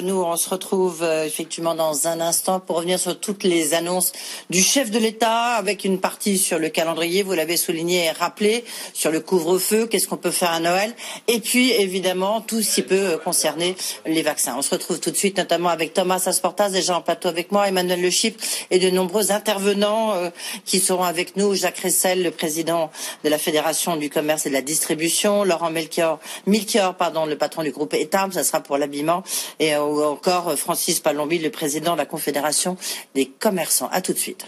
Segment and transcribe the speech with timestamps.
[0.00, 4.12] Nous, on se retrouve euh, effectivement dans un instant pour revenir sur toutes les annonces
[4.48, 8.64] du chef de l'État, avec une partie sur le calendrier, vous l'avez souligné et rappelé,
[8.94, 10.94] sur le couvre-feu, qu'est-ce qu'on peut faire à Noël,
[11.26, 13.74] et puis évidemment tout ce qui peut euh, concerner
[14.06, 14.54] les vaccins.
[14.56, 17.66] On se retrouve tout de suite, notamment avec Thomas Asportas, déjà en plateau avec moi,
[17.66, 18.40] Emmanuel Le Chip,
[18.70, 20.30] et de nombreux intervenants euh,
[20.64, 22.92] qui seront avec nous, Jacques Ressel, le président
[23.24, 27.64] de la Fédération du commerce et de la distribution, Laurent Melchior, Milchior, pardon, le patron
[27.64, 29.24] du groupe Etam, ça sera pour l'habillement,
[29.58, 32.76] et ou encore Francis Palombi, le président de la Confédération
[33.14, 33.88] des commerçants.
[33.90, 34.44] À tout de suite.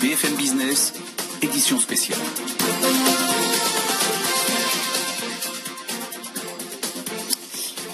[0.00, 0.92] BFM Business,
[1.42, 2.18] édition spéciale.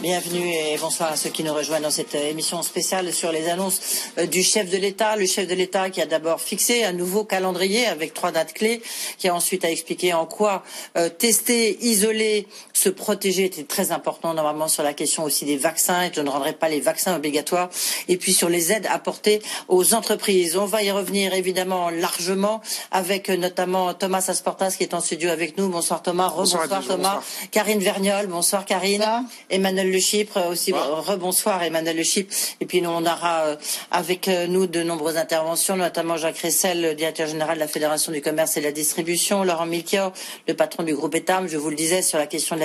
[0.02, 3.80] Bienvenue et bonsoir à ceux qui nous rejoignent dans cette émission spéciale sur les annonces
[4.18, 5.14] euh, du chef de l'État.
[5.14, 8.82] Le chef de l'État qui a d'abord fixé un nouveau calendrier avec trois dates clés,
[9.16, 10.64] qui a ensuite à expliquer en quoi
[10.96, 12.48] euh, tester, isoler,
[12.82, 16.02] se protéger était très important normalement sur la question aussi des vaccins.
[16.02, 17.68] Et je ne rendrai pas les vaccins obligatoires.
[18.08, 20.56] Et puis sur les aides apportées aux entreprises.
[20.56, 22.60] On va y revenir évidemment largement
[22.90, 25.68] avec euh, notamment Thomas Asportas qui est en studio avec nous.
[25.68, 26.26] Bonsoir Thomas.
[26.28, 26.96] Rebonsoir Bonsoir, Thomas.
[26.96, 27.22] bonsoir.
[27.52, 28.26] Karine Vergnol.
[28.26, 29.04] Bonsoir Karine.
[29.48, 30.72] Emmanuel Le Chypre aussi.
[30.72, 32.34] Rebonsoir Emmanuel Le Chypre.
[32.60, 33.56] Et puis nous, on aura euh,
[33.92, 38.10] avec euh, nous de nombreuses interventions, notamment Jacques Ressel, le directeur général de la Fédération
[38.10, 40.12] du commerce et de la distribution, Laurent Milchior,
[40.48, 42.60] le patron du groupe Etam, je vous le disais, sur la question de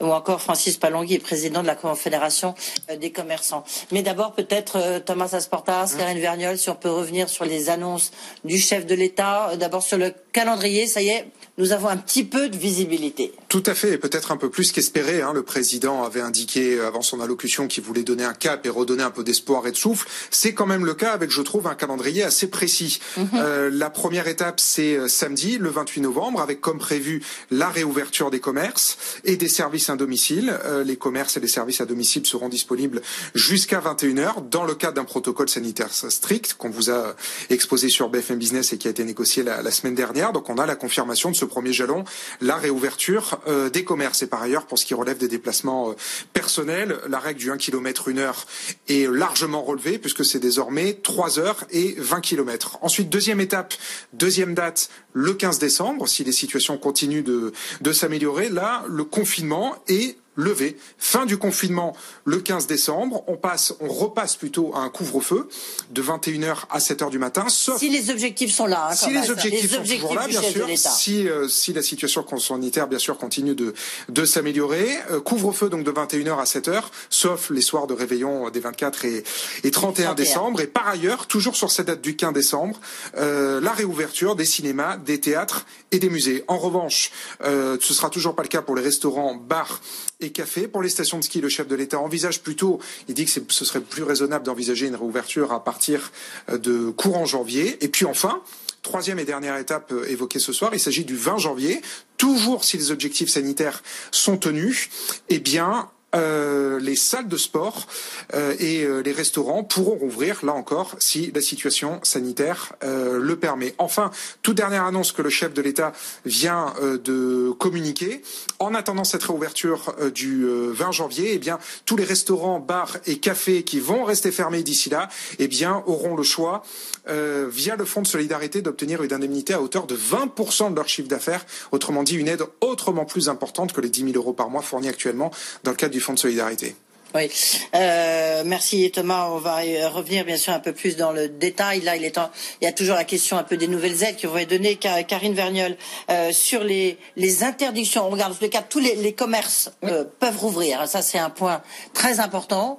[0.00, 2.54] ou encore Francis Palongui, président de la Confédération
[2.90, 3.64] euh, des commerçants.
[3.90, 8.10] Mais d'abord, peut-être euh, Thomas Asportas, Karine Vergnol, si on peut revenir sur les annonces
[8.44, 9.50] du chef de l'État.
[9.50, 11.26] Euh, D'abord sur le calendrier, ça y est,
[11.58, 13.32] nous avons un petit peu de visibilité.
[13.48, 15.22] Tout à fait, et peut-être un peu plus qu'espéré.
[15.22, 15.32] Hein.
[15.34, 19.10] Le président avait indiqué avant son allocution qu'il voulait donner un cap et redonner un
[19.10, 20.08] peu d'espoir et de souffle.
[20.30, 23.00] C'est quand même le cas avec, je trouve, un calendrier assez précis.
[23.34, 28.40] Euh, la première étape, c'est samedi, le 28 novembre, avec comme prévu la réouverture des
[28.40, 30.54] commerces et des services à domicile.
[30.64, 33.02] Euh, les commerces et les services à domicile seront disponibles
[33.34, 37.14] jusqu'à 21h dans le cadre d'un protocole sanitaire strict qu'on vous a
[37.50, 40.32] exposé sur BFM Business et qui a été négocié la, semaine dernière.
[40.32, 42.04] Donc on a la confirmation de ce premier jalon,
[42.40, 44.22] la réouverture euh, des commerces.
[44.22, 45.94] Et par ailleurs, pour ce qui relève des déplacements euh,
[46.32, 48.46] personnels, la règle du 1 km 1 heure
[48.88, 52.78] est largement relevée puisque c'est désormais 3 heures et 20 km.
[52.82, 53.74] Ensuite, deuxième étape,
[54.12, 58.48] deuxième date, le 15 décembre, si les situations continuent de, s'améliorer.
[58.48, 60.76] Là, confinement est levé.
[60.98, 61.94] Fin du confinement
[62.24, 63.24] le 15 décembre.
[63.26, 65.48] On passe, on repasse plutôt à un couvre-feu
[65.90, 69.30] de 21h à 7h du matin, sauf Si les objectifs sont là, hein, si les
[69.30, 73.18] objectifs sont objectifs toujours là, bien sûr, si, euh, si la situation sanitaire, bien sûr,
[73.18, 73.74] continue de,
[74.08, 78.60] de s'améliorer, euh, couvre-feu donc de 21h à 7h, sauf les soirs de réveillon des
[78.60, 79.24] 24 et,
[79.64, 80.14] et 31 31.
[80.14, 80.60] décembre.
[80.60, 82.80] Et par ailleurs, toujours sur cette date du 15 décembre,
[83.16, 86.44] euh, la réouverture des cinémas, des théâtres et des musées.
[86.48, 87.10] En revanche,
[87.42, 89.80] ce sera toujours pas le cas pour les restaurants, bars
[90.22, 90.68] et cafés.
[90.68, 92.78] Pour les stations de ski, le chef de l'État envisage plutôt,
[93.08, 96.12] il dit que ce serait plus raisonnable d'envisager une réouverture à partir
[96.50, 97.82] euh, de courant janvier.
[97.84, 98.42] Et puis enfin,
[98.82, 101.80] Troisième et dernière étape euh, évoquée ce soir, il s'agit du 20 janvier.
[102.16, 104.88] Toujours si les objectifs sanitaires sont tenus,
[105.28, 107.86] eh bien, euh, les salles de sport
[108.34, 113.74] euh, et euh, les restaurants pourront rouvrir, là encore, si la situation sanitaire le permet.
[113.78, 114.10] Enfin,
[114.42, 115.92] toute dernière annonce que le chef de l'État
[116.24, 118.22] vient de communiquer.
[118.58, 123.18] En attendant cette réouverture du euh, 20 janvier, eh bien, tous les restaurants, bars et
[123.18, 125.08] cafés qui vont rester fermés d'ici là,
[125.38, 126.62] eh bien, auront le choix,
[127.06, 131.08] via le Fonds de solidarité, d'obtenir une indemnité à hauteur de 20% de leur chiffre
[131.08, 131.44] d'affaires.
[131.72, 134.88] Autrement dit, une aide autrement plus importante que les 10 000 euros par mois fournis
[134.88, 135.30] actuellement
[135.64, 136.74] dans le cadre du Fonds de solidarité.
[137.14, 137.30] Oui,
[137.74, 139.28] euh, merci Thomas.
[139.28, 139.56] On va
[139.90, 141.82] revenir bien sûr un peu plus dans le détail.
[141.82, 142.18] Là, il, est
[142.62, 145.34] il y a toujours la question un peu des nouvelles aides que vont donner Karine
[145.34, 145.76] Vergnol
[146.10, 148.06] euh, sur les, les interdictions.
[148.06, 150.88] On regarde tous les cas, tous les, les commerces euh, peuvent rouvrir.
[150.88, 151.62] Ça, c'est un point
[151.92, 152.78] très important.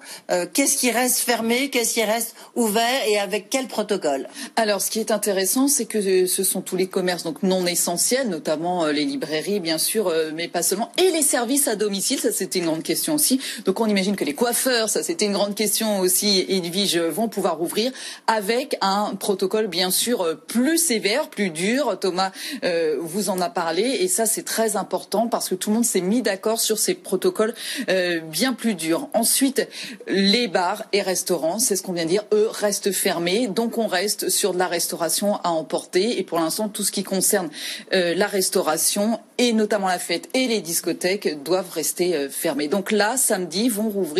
[0.53, 3.07] Qu'est-ce qui reste fermé, qu'est-ce qui reste ouvert?
[3.07, 4.27] Et avec quel protocole?
[4.56, 8.29] Alors, ce qui est intéressant, c'est que ce sont tous les commerces donc non essentiels,
[8.29, 12.19] notamment les librairies, bien sûr, mais pas seulement, et les services à domicile.
[12.19, 13.39] Ça, c'était une grande question aussi.
[13.65, 17.62] Donc, on imagine que les coiffeurs, ça c'était une grande question aussi, Edwige, vont pouvoir
[17.62, 17.92] ouvrir
[18.28, 21.98] avec un protocole bien sûr plus sévère, plus dur.
[22.00, 22.31] Thomas
[22.64, 25.86] euh, vous en a parlé et ça c'est très important parce que tout le monde
[25.86, 27.54] s'est mis d'accord sur ces protocoles
[27.90, 29.10] euh, bien plus durs.
[29.14, 29.68] Ensuite,
[30.08, 33.88] les bars et restaurants, c'est ce qu'on vient de dire, eux restent fermés, donc on
[33.88, 37.50] reste sur de la restauration à emporter et pour l'instant tout ce qui concerne
[37.94, 42.68] euh, la restauration et notamment la fête et les discothèques doivent rester fermés.
[42.68, 44.12] Donc là, samedi, vont rouvrir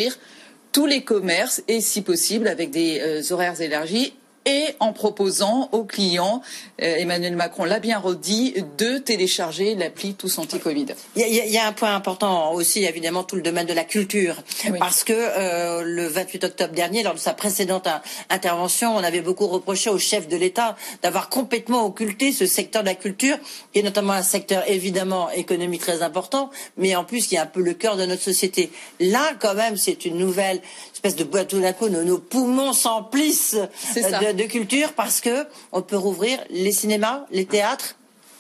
[0.72, 4.14] tous les commerces et si possible avec des euh, horaires élargis
[4.46, 6.42] et en proposant aux clients,
[6.82, 10.88] euh, Emmanuel Macron l'a bien redit, de télécharger l'appli Tous Anti-Covid.
[11.16, 14.36] Il y, a un point important aussi, évidemment, tout le domaine de la culture.
[14.80, 17.88] Parce que euh, le 28 octobre dernier, lors de sa précédente
[18.30, 22.88] intervention, on avait beaucoup reproché au chef de l'État d'avoir complètement occulté ce secteur de
[22.88, 23.38] la culture,
[23.72, 27.46] qui est notamment un secteur évidemment économique très important, mais en plus qui est un
[27.46, 28.72] peu le cœur de notre société.
[29.00, 30.62] Là, quand même, c'est une nouvelle
[30.94, 35.82] espèce de boîte à coup, nos, nos poumons s'emplissent de, de culture parce que on
[35.82, 37.96] peut rouvrir les cinémas, les théâtres,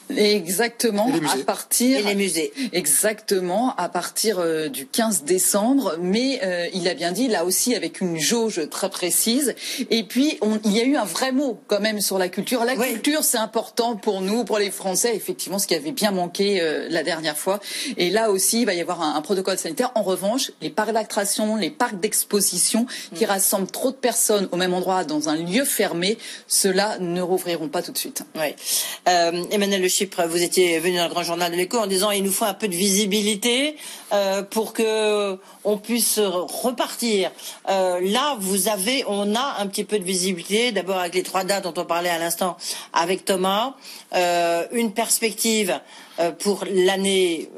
[0.09, 2.53] Exactement, à partir et les musées.
[2.73, 7.73] Exactement, à partir euh, du 15 décembre, mais euh, il a bien dit là aussi
[7.75, 9.55] avec une jauge très précise.
[9.89, 12.63] Et puis on, il y a eu un vrai mot quand même sur la culture.
[12.65, 15.15] La culture, c'est important pour nous, pour les Français.
[15.15, 17.59] Effectivement, ce qui avait bien manqué euh, la dernière fois.
[17.97, 19.91] Et là aussi, il va y avoir un, protocole sanitaire.
[19.95, 22.85] En revanche, les parcs d'attractions, les parcs d'exposition
[23.15, 23.27] qui mm.
[23.29, 26.17] rassemblent trop de personnes au même endroit dans un lieu fermé,
[26.47, 28.23] ceux-là ne rouvriront pas tout de suite.
[28.35, 28.53] Oui.
[29.05, 32.31] Emmanuel Le vous étiez venu dans le grand journal de l'écho en disant il nous
[32.31, 33.75] faut un peu de visibilité
[34.11, 37.31] euh, pour que on puisse repartir.
[37.69, 40.71] Euh, là, vous avez, on a un petit peu de visibilité.
[40.71, 42.57] D'abord avec les trois dates dont on parlait à l'instant
[42.91, 43.75] avec Thomas,
[44.15, 45.79] euh, une perspective
[46.39, 47.49] pour l'année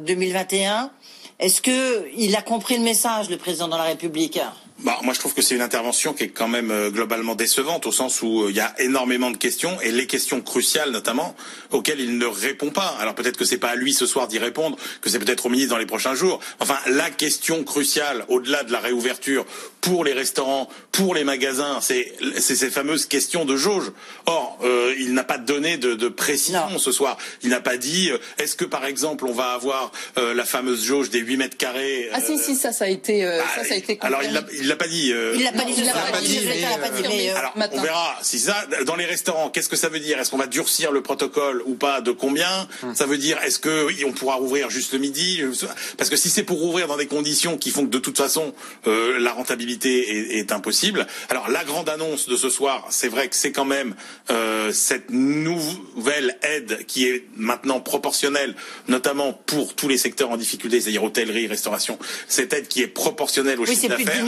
[0.00, 0.90] 2021.
[1.38, 4.38] Est-ce que il a compris le message, le président de la République?
[4.84, 7.86] Bah, moi, je trouve que c'est une intervention qui est quand même euh, globalement décevante,
[7.86, 11.34] au sens où euh, il y a énormément de questions, et les questions cruciales notamment,
[11.70, 12.96] auxquelles il ne répond pas.
[12.98, 15.48] Alors peut-être que c'est pas à lui ce soir d'y répondre, que c'est peut-être au
[15.48, 16.40] ministre dans les prochains jours.
[16.60, 19.44] Enfin, la question cruciale, au-delà de la réouverture
[19.80, 23.92] pour les restaurants, pour les magasins, c'est ces fameuses questions de jauge.
[24.26, 27.16] Or, euh, il n'a pas donné de, de précision ce soir.
[27.42, 31.18] Il n'a pas dit, est-ce que par exemple on va avoir la fameuse jauge des
[31.18, 33.24] 8 mètres carrés Ah si, si, ça, ça a été...
[33.24, 35.12] bah, ça, ça a été alors il l'a pas dit.
[35.12, 35.74] Euh, il l'a pas dit.
[35.76, 37.28] Il l'a pas dit.
[37.28, 38.16] Alors, on verra.
[38.22, 38.56] Si ça,
[38.86, 40.18] dans les restaurants, qu'est-ce que ça veut dire?
[40.18, 42.68] Est-ce qu'on va durcir le protocole ou pas De combien?
[42.82, 42.94] Hum.
[42.94, 45.42] Ça veut dire est-ce que on pourra rouvrir juste le midi?
[45.98, 48.54] Parce que si c'est pour rouvrir dans des conditions qui font que de toute façon
[48.86, 51.06] euh, la rentabilité est, est, impossible.
[51.28, 53.94] Alors la grande annonce de ce soir, c'est vrai que c'est quand même
[54.30, 58.54] euh, cette nouvelle aide qui est maintenant proportionnelle,
[58.88, 61.98] notamment pour tous les secteurs en difficulté, c'est-à-dire hôtellerie, restauration.
[62.28, 64.24] Cette aide qui est proportionnelle au chiffre d'affaires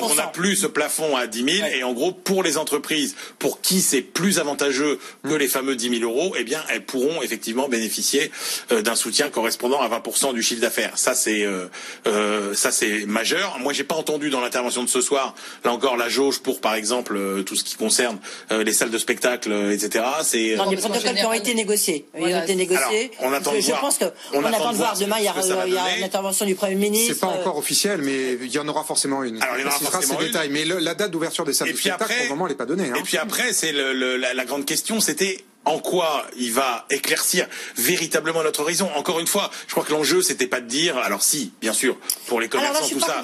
[0.00, 3.60] on n'a plus ce plafond à 10 000 et en gros pour les entreprises pour
[3.60, 7.68] qui c'est plus avantageux que les fameux 10 000 euros, eh bien elles pourront effectivement
[7.68, 8.30] bénéficier
[8.72, 10.96] euh, d'un soutien correspondant à 20% du chiffre d'affaires.
[10.96, 11.66] Ça c'est euh,
[12.06, 13.58] euh, ça c'est majeur.
[13.60, 16.74] Moi j'ai pas entendu dans l'intervention de ce soir là encore la jauge pour par
[16.74, 18.18] exemple tout ce qui concerne
[18.50, 20.04] les salles de spectacle, etc.
[20.22, 22.06] C'est dans les protocoles qui ont été négociés.
[22.14, 22.28] Voilà.
[22.28, 23.10] Ils ont été négociés.
[23.20, 25.16] on attend je, pense qu'on attend de voir demain.
[25.18, 27.14] Il y a, une intervention du Premier ministre.
[27.14, 29.42] C'est pas encore officiel, mais il y en aura forcément une.
[29.42, 30.26] Alors, il y en aura forcément une.
[30.26, 32.56] Détails, mais le, la date d'ouverture des salles de spectacle, pour le moment, elle n'est
[32.56, 32.90] pas donnée.
[32.90, 32.96] Hein.
[32.98, 36.86] Et puis après, c'est le, le, la, la grande question, c'était en quoi il va
[36.90, 37.46] éclaircir
[37.76, 38.90] véritablement notre horizon.
[38.96, 41.96] Encore une fois, je crois que l'enjeu c'était pas de dire, alors si, bien sûr,
[42.26, 43.22] pour les commerçants tout ça,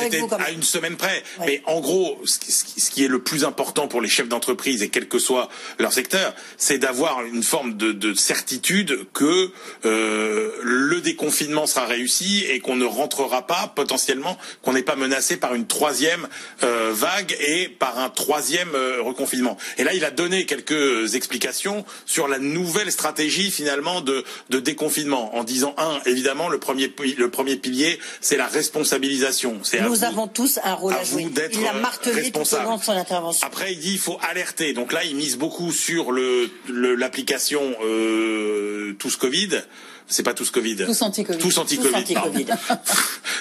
[0.00, 1.22] c'était à une semaine près.
[1.40, 5.08] Mais en gros, ce qui est le plus important pour les chefs d'entreprise et quel
[5.08, 5.48] que soit
[5.78, 9.50] leur secteur, c'est d'avoir une forme de, de certitude que
[9.84, 15.38] euh, le déconfinement sera réussi et qu'on ne rentrera pas potentiellement, qu'on n'est pas menacé
[15.38, 16.28] par une troisième
[16.62, 19.56] euh, vague et par un troisième euh, reconfinement.
[19.78, 25.36] Et là, il a donné quelques explications sur la nouvelle stratégie finalement de, de déconfinement
[25.36, 29.60] en disant un évidemment le premier le premier pilier c'est la responsabilisation.
[29.62, 31.28] C'est nous avons tous un rôle à, jouer.
[31.52, 33.46] Il a martelé tout au long de son intervention.
[33.46, 38.94] Après il dit il faut alerter donc là il mise beaucoup sur le l'application euh,
[38.98, 39.62] tous Covid
[40.06, 40.76] c'est pas tous Covid.
[40.86, 41.38] Tous anti-Covid.
[41.38, 42.46] Tous anti-Covid.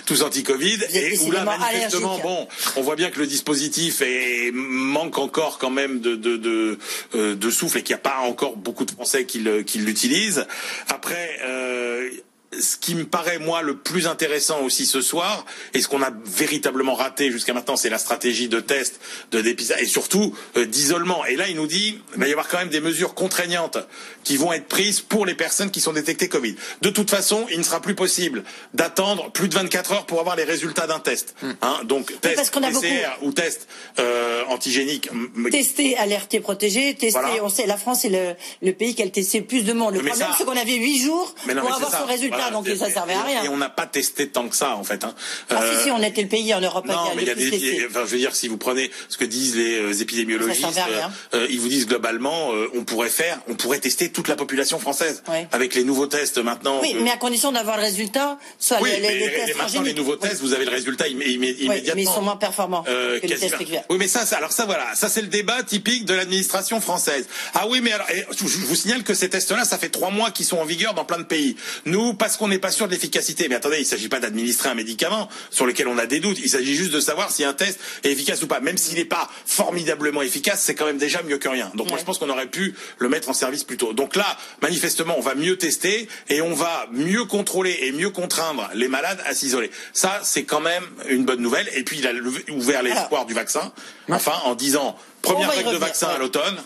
[0.06, 0.80] Tous anti-Covid.
[0.94, 5.70] Et où là, manifestement, bon, on voit bien que le dispositif est, manque encore quand
[5.70, 6.80] même de, de, de,
[7.16, 10.46] euh, de souffle et qu'il n'y a pas encore beaucoup de Français qui l'utilisent.
[10.90, 12.10] Après, euh,
[12.60, 16.12] ce qui me paraît moi le plus intéressant aussi ce soir et ce qu'on a
[16.26, 19.00] véritablement raté jusqu'à maintenant c'est la stratégie de test
[19.32, 22.48] de dépistage et surtout euh, d'isolement et là il nous dit il va y avoir
[22.48, 23.78] quand même des mesures contraignantes
[24.24, 26.56] qui vont être prises pour les personnes qui sont détectées Covid.
[26.82, 28.44] De toute façon, il ne sera plus possible
[28.74, 31.36] d'attendre plus de 24 heures pour avoir les résultats d'un test.
[31.42, 31.52] Hmm.
[31.62, 33.68] Hein, donc test PCR ou test
[34.00, 35.10] euh, antigénique.
[35.52, 36.96] Testé, alerté, protégé.
[36.96, 39.94] Testé, on sait, la France est le, pays qui a testé le plus de monde.
[39.94, 43.24] Le problème c'est qu'on avait 8 jours pour avoir son résultat donc ça servait à
[43.24, 43.44] rien.
[43.44, 45.04] Et on n'a pas testé tant que ça, en fait.
[45.04, 45.14] Hein.
[45.50, 47.86] Ah si, si, on était le pays en Europe non, mais il y a des,
[47.90, 51.02] enfin, je veux dire, si vous prenez ce que disent les euh, épidémiologistes, euh,
[51.34, 55.24] euh, ils vous disent globalement, on pourrait faire, on pourrait tester toute la population française
[55.52, 56.80] avec les nouveaux tests maintenant.
[56.82, 59.94] Oui, mais à condition d'avoir le résultat, soit oui, les, les, les, tests maintenant les
[59.94, 61.74] nouveaux tests, vous avez le résultat immédiatement.
[61.74, 63.56] Oui, mais ils sont moins performants que les tests
[63.90, 67.28] Oui, mais ça, alors ça, voilà, ça c'est le débat typique de l'administration française.
[67.54, 70.46] Ah oui, mais alors, je vous signale que ces tests-là, ça fait trois mois qu'ils
[70.46, 71.56] sont en vigueur dans plein de pays.
[71.86, 74.68] Nous, parce qu'on n'est pas sûr de l'efficacité mais attendez, il ne s'agit pas d'administrer
[74.68, 76.38] un médicament sur lequel on a des doutes.
[76.44, 78.60] Il s'agit juste de savoir si un test est efficace ou pas.
[78.60, 81.72] Même s'il n'est pas formidablement efficace, c'est quand même déjà mieux que rien.
[81.76, 83.94] Donc moi, je pense qu'on aurait pu le mettre en service plus tôt.
[83.94, 84.26] Donc là,
[84.62, 89.22] manifestement, on va mieux tester et on va mieux contrôler et mieux contraindre les malades
[89.26, 89.72] à s'isoler.
[89.94, 91.70] Ça, c'est quand même une bonne nouvelle.
[91.74, 92.12] Et puis, il a
[92.52, 93.72] ouvert l'espoir du vaccin.
[94.10, 96.58] Enfin, en disant première vague de vaccin à l'automne.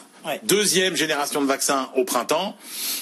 [0.44, 2.56] Deuxième génération de vaccins au printemps,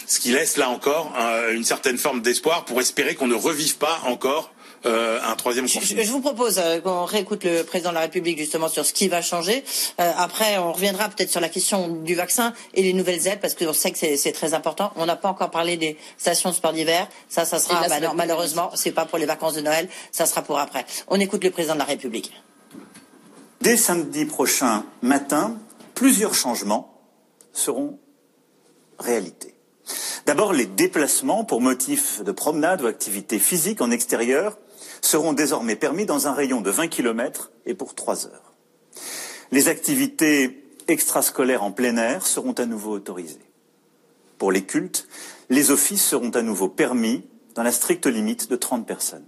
[0.07, 3.77] ce qui laisse là encore euh, une certaine forme d'espoir pour espérer qu'on ne revive
[3.77, 4.51] pas encore
[4.86, 6.03] euh, un troisième confinement.
[6.03, 9.07] Je, vous propose euh, qu'on réécoute le président de la République justement sur ce qui
[9.07, 9.63] va changer.
[9.98, 13.74] après, on reviendra peut-être sur la question du vaccin et les nouvelles aides parce qu'on
[13.74, 14.91] sait que c'est très important.
[14.96, 17.07] On n'a pas encore parlé des stations de sport d'hiver.
[17.27, 19.89] Ça, ça sera bah, malheureusement, c'est pas pour les vacances de Noël.
[20.12, 20.86] Ça sera pour après.
[21.07, 22.31] On écoute le président de la République.
[23.62, 25.57] Dès samedi prochain matin,
[25.96, 26.97] plusieurs changements
[27.58, 28.00] seront
[29.00, 29.54] réalité.
[30.26, 34.58] D'abord, les déplacements pour motifs de promenade ou activité physique en extérieur
[35.02, 38.54] seront désormais permis dans un rayon de 20 km et pour 3 heures.
[39.52, 43.40] Les activités extrascolaires en plein air seront à nouveau autorisées.
[44.38, 45.08] Pour les cultes,
[45.50, 49.26] les offices seront à nouveau permis dans la stricte limite de 30 personnes.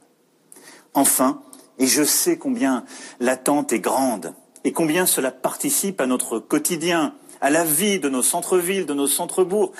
[0.93, 1.41] Enfin,
[1.77, 2.83] et je sais combien
[3.19, 4.33] l'attente est grande
[4.63, 9.07] et combien cela participe à notre quotidien, à la vie de nos centres-villes, de nos
[9.07, 9.73] centres-bourgs.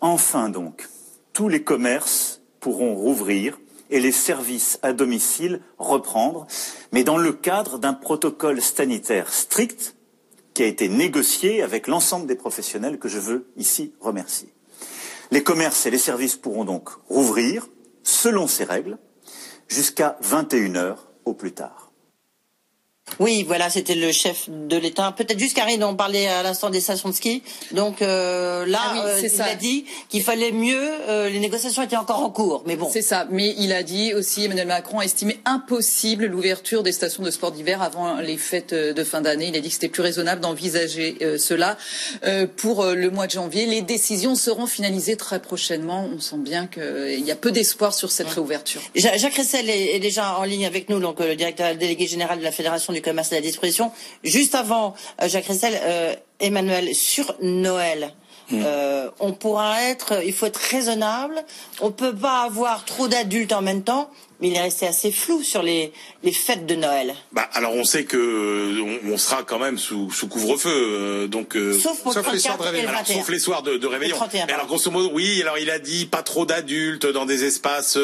[0.00, 0.88] Enfin donc,
[1.32, 3.58] tous les commerces pourront rouvrir
[3.90, 6.46] et les services à domicile reprendre,
[6.92, 9.96] mais dans le cadre d'un protocole sanitaire strict
[10.54, 14.48] qui a été négocié avec l'ensemble des professionnels que je veux ici remercier.
[15.30, 17.68] Les commerces et les services pourront donc rouvrir
[18.02, 18.98] selon ces règles
[19.68, 21.85] jusqu'à 21 heures au plus tard.
[23.18, 25.14] Oui, voilà, c'était le chef de l'État.
[25.16, 27.42] Peut-être juste Karine, on parlait à l'instant des stations de ski.
[27.72, 30.90] Donc euh, là, ah euh, il a dit qu'il fallait mieux.
[31.08, 32.90] Euh, les négociations étaient encore en cours, mais bon.
[32.92, 33.26] C'est ça.
[33.30, 37.52] Mais il a dit aussi, Emmanuel Macron a estimé impossible l'ouverture des stations de sport
[37.52, 39.48] d'hiver avant les fêtes de fin d'année.
[39.48, 41.78] Il a dit que c'était plus raisonnable d'envisager cela
[42.56, 43.64] pour le mois de janvier.
[43.66, 46.06] Les décisions seront finalisées très prochainement.
[46.14, 48.82] On sent bien qu'il y a peu d'espoir sur cette réouverture.
[48.94, 52.52] Jacques Ressel est, déjà en ligne avec nous, donc le directeur délégué général de la
[52.52, 53.92] Fédération du commerce à la disposition.
[54.24, 58.12] Juste avant, euh, Jacques Ressel, euh, Emmanuel, sur Noël,
[58.50, 58.62] hmm.
[58.64, 61.44] euh, on pourra être, il faut être raisonnable.
[61.80, 65.42] On peut pas avoir trop d'adultes en même temps mais il est resté assez flou
[65.42, 67.14] sur les, les fêtes de Noël.
[67.32, 71.56] Bah, alors on sait que euh, on, sera quand même sous, sous couvre-feu, euh, donc
[71.56, 72.90] euh, sauf, pour les soirs de réveillon.
[73.04, 74.16] sauf les soirs de, de réveillon.
[74.32, 75.40] Mais alors grosso modo, oui.
[75.40, 77.98] Alors il a dit pas trop d'adultes dans des espaces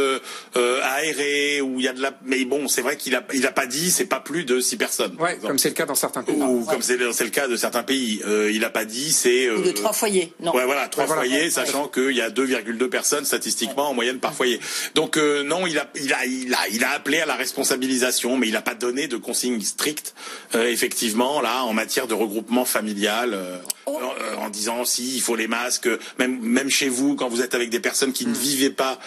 [0.54, 2.12] aérés où il y a de la.
[2.24, 4.76] Mais bon, c'est vrai qu'il a il a pas dit c'est pas plus de six
[4.76, 5.14] personnes.
[5.20, 6.40] Ouais, comme c'est le cas dans certains pays.
[6.40, 8.22] Ou comme c'est le cas de certains pays.
[8.50, 9.50] il a pas dit c'est.
[9.50, 10.32] Ou de trois foyers.
[10.40, 10.54] Non.
[10.54, 14.60] Ouais, voilà, trois foyers, sachant qu'il y a 2,2 personnes statistiquement en moyenne par foyer.
[14.94, 18.48] Donc non, il a il a il a, il a appelé à la responsabilisation, mais
[18.48, 20.14] il n'a pas donné de consignes strictes,
[20.54, 23.98] euh, effectivement, là, en matière de regroupement familial, euh, oh.
[24.00, 25.88] euh, en, disant si il faut les masques,
[26.18, 28.38] même même chez vous, quand vous êtes avec des personnes qui ne hmm.
[28.38, 28.98] vivent pas,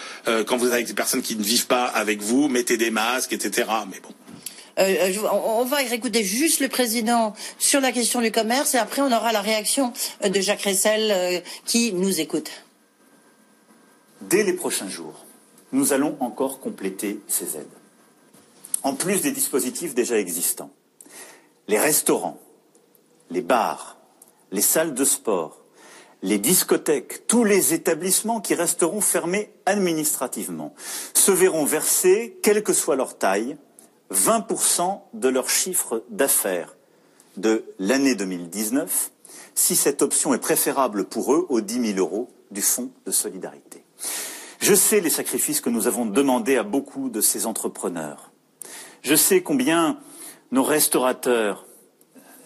[0.46, 3.32] quand vous êtes avec des personnes qui ne vivent pas avec vous, mettez des masques,
[3.32, 3.68] etc.
[3.90, 4.14] Mais bon.
[5.32, 9.32] on va écouter juste le président sur la question du commerce et après on aura
[9.32, 9.92] la réaction
[10.24, 12.50] de Jacques Ressel qui nous écoute.
[14.22, 15.25] Dès les prochains jours,
[15.72, 17.66] nous allons encore compléter ces aides.
[18.82, 20.70] En plus des dispositifs déjà existants,
[21.68, 22.40] les restaurants,
[23.30, 23.96] les bars,
[24.52, 25.60] les salles de sport,
[26.22, 30.74] les discothèques, tous les établissements qui resteront fermés administrativement
[31.14, 33.56] se verront verser, quelle que soit leur taille,
[34.12, 36.76] 20% de leur chiffre d'affaires
[37.36, 39.10] de l'année 2019,
[39.54, 43.82] si cette option est préférable pour eux aux 10 000 euros du Fonds de solidarité.
[44.60, 48.30] Je sais les sacrifices que nous avons demandés à beaucoup de ces entrepreneurs.
[49.02, 49.98] Je sais combien
[50.50, 51.66] nos restaurateurs,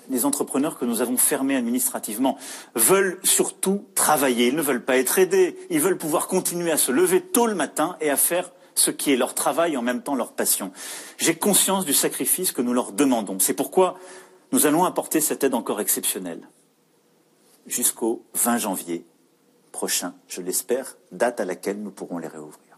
[0.09, 2.37] les entrepreneurs que nous avons fermés administrativement,
[2.75, 4.49] veulent surtout travailler.
[4.49, 5.57] Ils ne veulent pas être aidés.
[5.71, 9.13] Ils veulent pouvoir continuer à se lever tôt le matin et à faire ce qui
[9.13, 10.73] est leur travail et en même temps leur passion.
[11.19, 13.39] J'ai conscience du sacrifice que nous leur demandons.
[13.39, 13.99] C'est pourquoi
[14.53, 16.49] nous allons apporter cette aide encore exceptionnelle
[17.67, 19.05] jusqu'au 20 janvier
[19.71, 22.71] prochain, je l'espère, date à laquelle nous pourrons les réouvrir.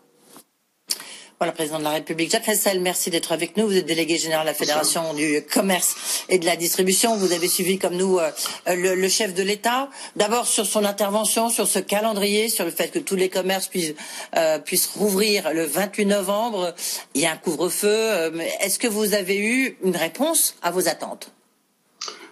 [1.42, 2.30] Voilà, président de la République.
[2.30, 3.66] Jacques Ressel, merci d'être avec nous.
[3.66, 7.16] Vous êtes délégué général de la Fédération du commerce et de la distribution.
[7.16, 8.30] Vous avez suivi, comme nous, euh,
[8.68, 9.90] le, chef de l'État.
[10.14, 13.94] D'abord sur son intervention, sur ce calendrier, sur le fait que tous les commerces puissent,
[14.36, 16.76] euh, puissent rouvrir le 28 novembre.
[17.16, 17.88] Il y a un couvre-feu.
[17.88, 18.30] Euh,
[18.60, 21.32] est-ce que vous avez eu une réponse à vos attentes?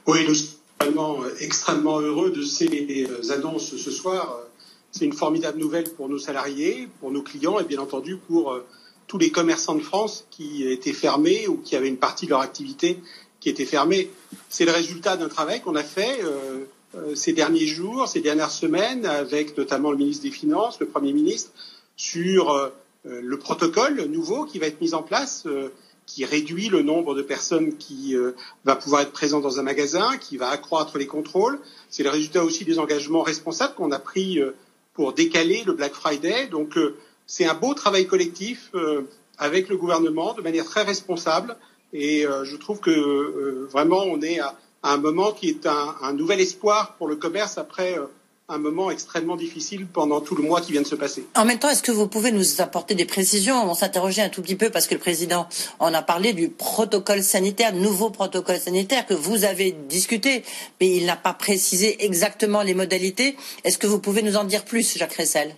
[0.07, 4.45] Oui, nous sommes extrêmement heureux de ces annonces ce soir.
[4.93, 8.59] C'est une formidable nouvelle pour nos salariés, pour nos clients et bien entendu pour
[9.07, 12.41] tous les commerçants de France qui étaient fermés ou qui avaient une partie de leur
[12.41, 12.99] activité
[13.41, 14.11] qui était fermée.
[14.49, 18.51] C'est le résultat d'un travail qu'on a fait euh, euh, ces derniers jours, ces dernières
[18.51, 21.51] semaines, avec notamment le ministre des Finances, le Premier ministre,
[21.97, 22.69] sur euh,
[23.05, 25.47] le protocole nouveau qui va être mis en place,
[26.05, 28.15] qui réduit le nombre de personnes qui
[28.67, 31.59] va pouvoir être présent dans un magasin, qui va accroître les contrôles.
[31.89, 34.39] C'est le résultat aussi des engagements responsables qu'on a pris
[35.01, 36.47] pour décaler le Black Friday.
[36.49, 36.79] Donc
[37.27, 41.57] c'est un beau travail collectif euh, avec le gouvernement de manière très responsable.
[41.95, 46.13] Et euh, je trouve que euh, vraiment on est à, un moment qui est un,
[46.13, 47.99] nouvel espoir pour le commerce après
[48.51, 51.25] un moment extrêmement difficile pendant tout le mois qui vient de se passer.
[51.37, 53.71] En même temps, est-ce que vous pouvez nous apporter des précisions?
[53.71, 57.23] On s'interrogeait un tout petit peu parce que le président en a parlé du protocole
[57.23, 60.43] sanitaire, nouveau protocole sanitaire que vous avez discuté,
[60.81, 63.37] mais il n'a pas précisé exactement les modalités.
[63.65, 65.55] Est-ce que vous pouvez nous en dire plus, Jacques Ressel?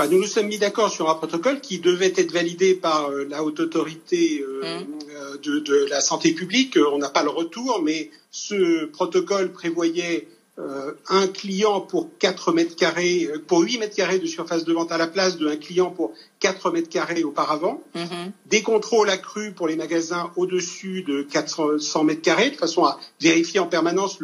[0.00, 3.44] Nous nous sommes mis d'accord sur un protocole qui devait être validé par euh, la
[3.44, 4.86] haute autorité euh, mmh.
[5.10, 6.76] euh, de, la santé publique.
[6.92, 13.28] On n'a pas le retour, mais ce protocole prévoyait un client pour 4 mètres carrés,
[13.48, 16.70] pour 8 mètres carrés de surface de vente à la place d'un client pour 4
[16.70, 17.82] mètres carrés auparavant.
[17.94, 18.30] Mmh.
[18.46, 23.58] Des contrôles accrus pour les magasins au-dessus de 400 mètres carrés, de façon à vérifier
[23.58, 24.18] en permanence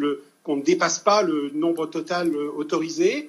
[0.44, 3.28] qu'on ne dépasse pas le nombre total autorisé.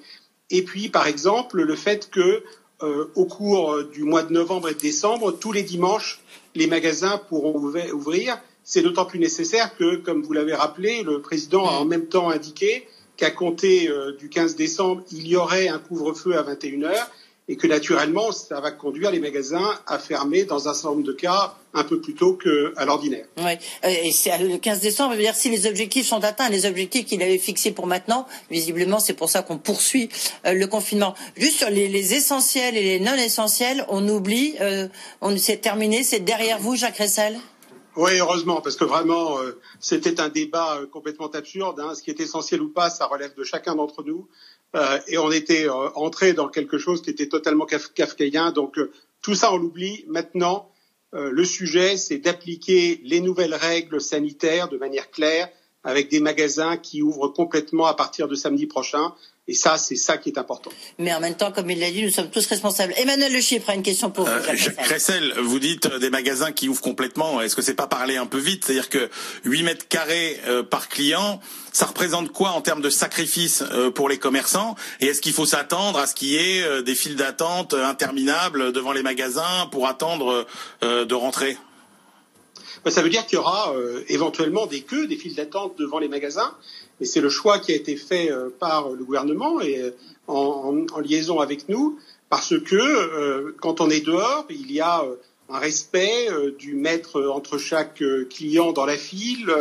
[0.52, 2.44] Et puis, par exemple, le fait que
[2.84, 6.20] euh, au cours du mois de novembre et de décembre, tous les dimanches,
[6.56, 8.42] les magasins pourront ouvrir.
[8.72, 12.30] C'est d'autant plus nécessaire que, comme vous l'avez rappelé, le président a en même temps
[12.30, 17.12] indiqué qu'à compter euh, du 15 décembre, il y aurait un couvre-feu à 21 heures
[17.50, 21.12] et que naturellement, ça va conduire les magasins à fermer dans un certain nombre de
[21.12, 23.26] cas un peu plus tôt qu'à l'ordinaire.
[23.40, 23.52] Oui,
[23.84, 27.22] euh, et c'est le 15 décembre, dire si les objectifs sont atteints, les objectifs qu'il
[27.22, 30.08] avait fixés pour maintenant, visiblement, c'est pour ça qu'on poursuit
[30.46, 31.14] euh, le confinement.
[31.36, 34.56] Juste sur les, essentiels et les non essentiels, on oublie,
[35.20, 37.38] on s'est terminé, c'est derrière vous, Jacques Ressel?
[38.02, 39.38] Oui, heureusement, parce que vraiment,
[39.80, 41.80] c'était un débat complètement absurde.
[41.80, 41.96] Hein.
[41.96, 44.28] Ce qui est essentiel ou pas, ça relève de chacun d'entre nous.
[44.76, 48.52] Euh, et on était euh, entré dans quelque chose qui était totalement kafkaïen.
[48.52, 50.06] Donc euh, tout ça, on l'oublie.
[50.08, 50.68] Maintenant,
[51.14, 55.50] le sujet, c'est d'appliquer les nouvelles règles sanitaires de manière claire
[55.84, 59.14] avec des magasins qui ouvrent complètement à partir de samedi prochain.
[59.52, 60.72] Et ça, c'est ça qui est important.
[60.98, 62.94] Mais en même temps, comme il l'a dit, nous sommes tous responsables.
[62.96, 64.32] Emmanuel Le Chypre a une question pour vous.
[64.32, 67.42] Euh, Cressel, vous dites euh, des magasins qui ouvrent complètement.
[67.42, 68.64] Est-ce que c'est pas parler un peu vite?
[68.64, 69.10] C'est-à-dire que
[69.44, 71.42] 8 mètres carrés euh, par client,
[71.74, 73.62] ça représente quoi en termes de sacrifice
[73.94, 74.76] pour les commerçants?
[75.02, 78.94] Et est-ce qu'il faut s'attendre à ce qu'il y ait des files d'attente interminables devant
[78.94, 80.46] les magasins pour attendre
[80.82, 81.58] de rentrer?
[82.84, 83.74] Ben, ça veut dire qu'il y aura
[84.08, 86.56] éventuellement des queues, des files d'attente devant les magasins.
[87.02, 89.92] Et c'est le choix qui a été fait euh, par le gouvernement et euh,
[90.28, 95.04] en, liaison avec nous, parce que euh, quand on est dehors, il y a
[95.50, 99.54] un respect du mètre entre chaque client dans la file,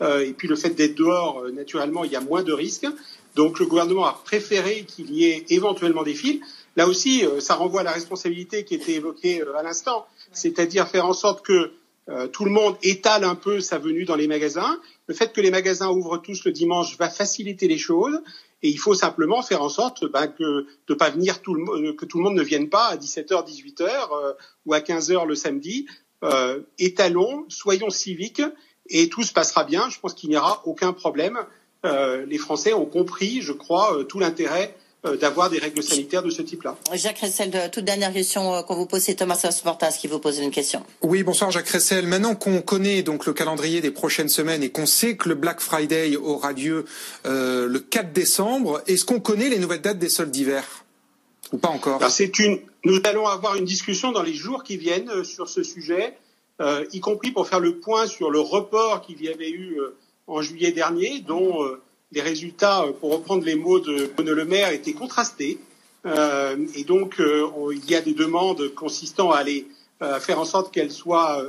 [0.00, 2.86] et puis le fait d'être dehors, naturellement, il y a moins de risques.
[3.34, 6.40] Donc le gouvernement a préféré qu'il y ait éventuellement des files.
[6.76, 11.12] Là aussi, ça renvoie à la responsabilité qui était évoquée à l'instant, c'est-à-dire faire en
[11.12, 11.72] sorte que
[12.10, 14.78] euh, tout le monde étale un peu sa venue dans les magasins.
[15.06, 18.20] Le fait que les magasins ouvrent tous le dimanche va faciliter les choses
[18.62, 22.04] et il faut simplement faire en sorte ben, que de pas venir tout le, que
[22.04, 24.32] tout le monde ne vienne pas à 17h, 18h euh,
[24.66, 25.86] ou à 15h le samedi.
[26.22, 28.42] Euh, étalons, soyons civiques
[28.88, 29.88] et tout se passera bien.
[29.88, 31.38] Je pense qu'il n'y aura aucun problème.
[31.84, 34.74] les Français ont compris, je crois, tout l'intérêt
[35.20, 36.76] d'avoir des règles sanitaires de ce type-là.
[36.94, 40.50] Jacques Ressel, toute dernière question qu'on vous pose, c'est Thomas Sportas qui vous pose une
[40.50, 40.82] question.
[41.02, 42.06] Oui, bonsoir Jacques Ressel.
[42.06, 45.60] Maintenant qu'on connaît donc le calendrier des prochaines semaines et qu'on sait que le Black
[45.60, 46.84] Friday aura lieu
[47.24, 50.64] le 4 décembre, est-ce qu'on connaît les nouvelles dates des soldes d'hiver?
[51.52, 52.02] Ou pas encore?
[52.10, 52.58] C'est une.
[52.84, 56.14] Nous allons avoir une discussion dans les jours qui viennent sur ce sujet.
[56.60, 59.96] Euh, y compris pour faire le point sur le report qu'il y avait eu euh,
[60.26, 61.80] en juillet dernier, dont euh,
[62.14, 65.58] les résultats, pour reprendre les mots de Bruno Le Maire, étaient contrastés.
[66.04, 69.66] et donc, il y a des demandes consistant à aller
[70.20, 71.44] faire en sorte qu'elles soient,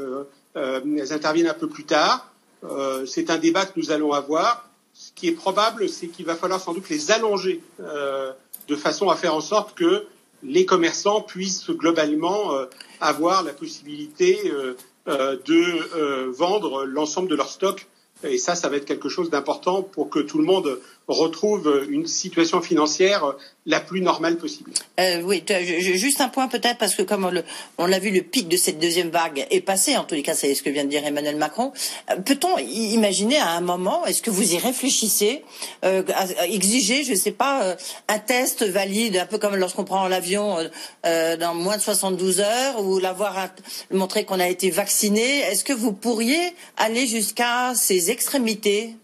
[0.55, 2.31] interviennent un peu plus tard.
[3.05, 4.69] c'est un débat que nous allons avoir.
[4.93, 9.15] Ce qui est probable, c'est qu'il va falloir sans doute les allonger de façon à
[9.15, 10.05] faire en sorte que
[10.41, 12.53] les commerçants puissent globalement
[13.01, 14.51] avoir la possibilité
[15.07, 17.85] euh, de euh, vendre l'ensemble de leur stock.
[18.27, 22.07] Et ça, ça va être quelque chose d'important pour que tout le monde retrouve une
[22.07, 23.35] situation financière
[23.67, 24.71] la plus normale possible.
[24.99, 25.43] Euh, oui,
[25.95, 27.31] juste un point peut-être parce que comme
[27.77, 29.97] on l'a vu, le pic de cette deuxième vague est passé.
[29.97, 31.71] En tous les cas, c'est ce que vient de dire Emmanuel Macron.
[32.11, 35.43] Euh, peut-on imaginer à un moment, est-ce que vous y réfléchissez,
[35.83, 36.03] euh,
[36.47, 37.75] exiger, je ne sais pas, euh,
[38.07, 40.57] un test valide, un peu comme lorsqu'on prend l'avion
[41.03, 43.49] dans moins de 72 heures, ou l'avoir
[43.91, 45.39] montré qu'on a été vacciné?
[45.39, 48.95] Est-ce que vous pourriez aller jusqu'à ces extrémités?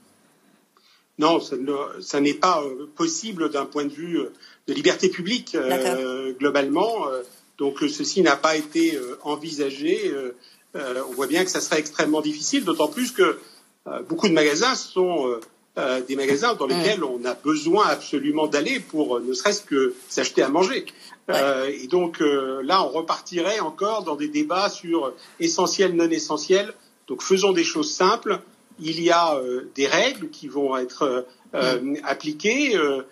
[1.21, 4.33] Non, ça n'est pas euh, possible d'un point de vue euh,
[4.67, 7.05] de liberté publique euh, globalement.
[7.59, 10.11] Donc ceci n'a pas été envisagé.
[10.73, 13.37] on voit bien que ça serait extrêmement difficile, d'autant plus que
[14.09, 15.39] beaucoup de magasins sont
[16.07, 20.49] des magasins dans lesquels on a besoin absolument d'aller pour ne serait-ce que s'acheter à
[20.49, 20.85] manger.
[21.29, 26.73] et donc là, on repartirait encore dans des débats sur essentiel, non essentiel.
[27.07, 28.39] Donc faisons des choses simples
[28.81, 31.97] il y a euh, des règles qui vont être euh, mm.
[32.03, 32.75] appliquées.
[32.75, 33.03] Euh,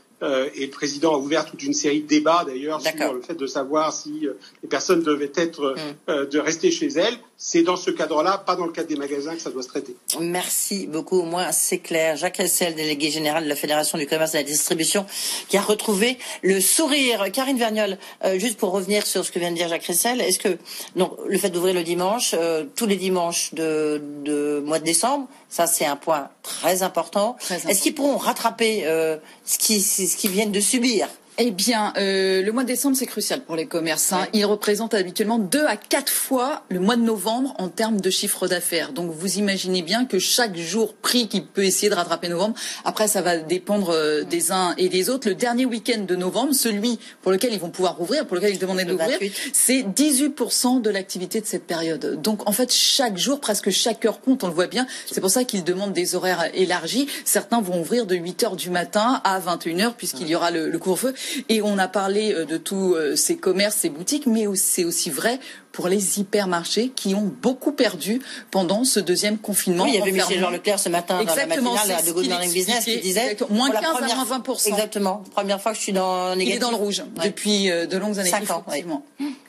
[0.54, 3.48] et le président a ouvert toute une série de débats d'ailleurs sur le fait de
[3.48, 4.28] savoir si
[4.62, 5.76] les personnes devaient être
[6.10, 6.26] mm.
[6.26, 7.18] de rester chez elles.
[7.42, 9.96] C'est dans ce cadre-là, pas dans le cadre des magasins, que ça doit se traiter.
[10.20, 11.20] Merci beaucoup.
[11.20, 12.18] Au moins, c'est clair.
[12.18, 15.06] Jacques Ressel, délégué général de la Fédération du commerce et de la distribution,
[15.48, 17.32] qui a retrouvé le sourire.
[17.32, 17.98] Karine Vergnol,
[18.36, 20.58] juste pour revenir sur ce que vient de dire Jacques Ressel, est-ce que
[20.98, 22.36] donc le fait d'ouvrir le dimanche,
[22.76, 27.38] tous les dimanches de, de mois de décembre, ça, c'est un point très important.
[27.50, 31.08] Est-ce qu'ils pourront rattraper euh, ce qu'ils ce qu'ils viennent de subir?
[31.42, 34.26] Eh bien, euh, le mois de décembre, c'est crucial pour les commerçants.
[34.34, 38.50] Il représente habituellement deux à quatre fois le mois de novembre en termes de chiffre
[38.50, 38.92] d'affaires.
[38.92, 43.08] Donc, vous imaginez bien que chaque jour pris qui peut essayer de rattraper novembre, après,
[43.08, 45.30] ça va dépendre euh, des uns et des autres.
[45.30, 48.60] Le dernier week-end de novembre, celui pour lequel ils vont pouvoir rouvrir, pour lequel ils
[48.60, 49.18] demandaient d'ouvrir,
[49.54, 52.22] c'est 18% de l'activité de cette période.
[52.22, 54.86] Donc, en fait, chaque jour, presque chaque heure compte, on le voit bien.
[55.10, 57.08] C'est pour ça qu'ils demandent des horaires élargis.
[57.24, 60.70] Certains vont ouvrir de 8 heures du matin à 21 heures puisqu'il y aura le,
[60.70, 61.14] le couvre-feu.
[61.50, 65.10] Et on a parlé euh, de tous euh, ces commerces, ces boutiques, mais c'est aussi
[65.10, 65.40] vrai
[65.80, 69.86] pour les hypermarchés qui ont beaucoup perdu pendant ce deuxième confinement.
[69.86, 72.28] Oui, il y avait Michel Jean Leclerc ce matin exactement, dans la matinale de Good
[72.28, 75.24] Morning Business qui disait moins 15 à moins 20 Exactement.
[75.34, 76.54] Première fois que je suis dans négatif.
[76.54, 78.30] Il est dans le rouge depuis euh, de longues années.
[78.30, 79.06] 5 ans, effectivement.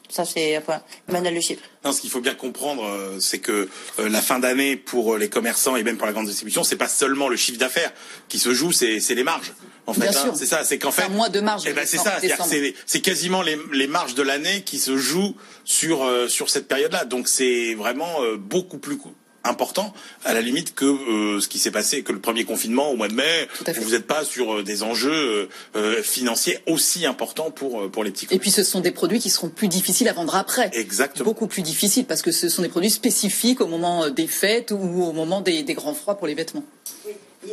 [0.09, 0.83] Ça, c'est un point.
[1.09, 1.62] Emmanuel Le Chiffre.
[1.85, 5.29] Non, ce qu'il faut bien comprendre, euh, c'est que euh, la fin d'année pour les
[5.29, 7.93] commerçants et même pour la grande distribution, c'est pas seulement le chiffre d'affaires
[8.29, 9.53] qui se joue, c'est les marges.
[9.87, 10.33] En fait, hein.
[10.37, 11.64] c'est ça, c'est qu'en fait, un mois de marge.
[11.66, 12.19] Eh ben, c'est ça,
[12.87, 15.35] c'est quasiment les, les, marges de l'année qui se jouent
[15.70, 17.04] sur sur cette période-là.
[17.04, 18.98] Donc c'est vraiment beaucoup plus
[19.44, 19.92] important
[20.24, 23.09] à la limite que euh, ce qui s'est passé que le premier confinement au mois
[23.09, 23.48] de mai
[23.80, 28.26] vous n'êtes pas sur euh, des enjeux euh, financiers aussi importants pour pour les petits
[28.30, 30.70] et puis ce sont des produits qui seront plus difficiles à vendre après.
[30.74, 31.24] Exactement.
[31.24, 35.02] Beaucoup plus difficiles parce que ce sont des produits spécifiques au moment des fêtes ou
[35.02, 36.64] au moment des, des grands froids pour les vêtements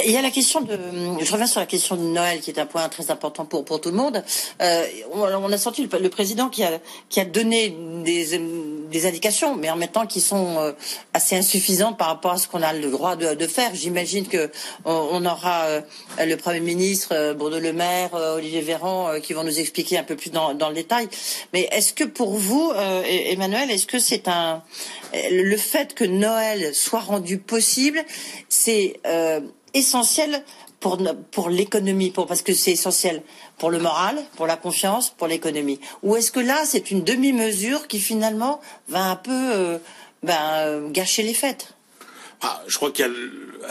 [0.04, 0.78] il y a la question de,
[1.22, 3.80] je reviens sur la question de Noël qui est un point très important pour pour
[3.80, 4.22] tout le monde.
[4.62, 7.70] Euh, on, a senti le, président qui a qui a donné
[8.04, 8.38] des
[8.92, 10.74] des indications, mais en même temps qui sont euh,
[11.14, 13.74] assez insuffisantes par rapport à ce qu'on a le droit de, de faire.
[13.76, 14.50] J'imagine que
[14.84, 15.82] on, aura euh,
[16.20, 20.18] le premier ministre euh, Bruno Le Maire, Olivier Véran qui vont nous expliquer un peu
[20.18, 21.08] plus dans dans le détail.
[21.54, 24.64] Mais est-ce que pour vous, Emmanuel, est-ce que c'est un
[25.14, 28.04] le fait que Noël soit rendu possible,
[28.50, 29.00] c'est
[29.74, 30.44] essentiel
[30.80, 30.98] pour,
[31.32, 33.24] pour l'économie, pour, parce que c'est essentiel
[33.58, 35.80] pour le moral, pour la confiance, pour l'économie.
[36.04, 39.78] Ou est-ce que là, c'est une demi-mesure qui finalement va un peu euh,
[40.24, 41.74] ben, gâcher les fêtes?
[42.42, 43.08] Ah, Je crois qu'à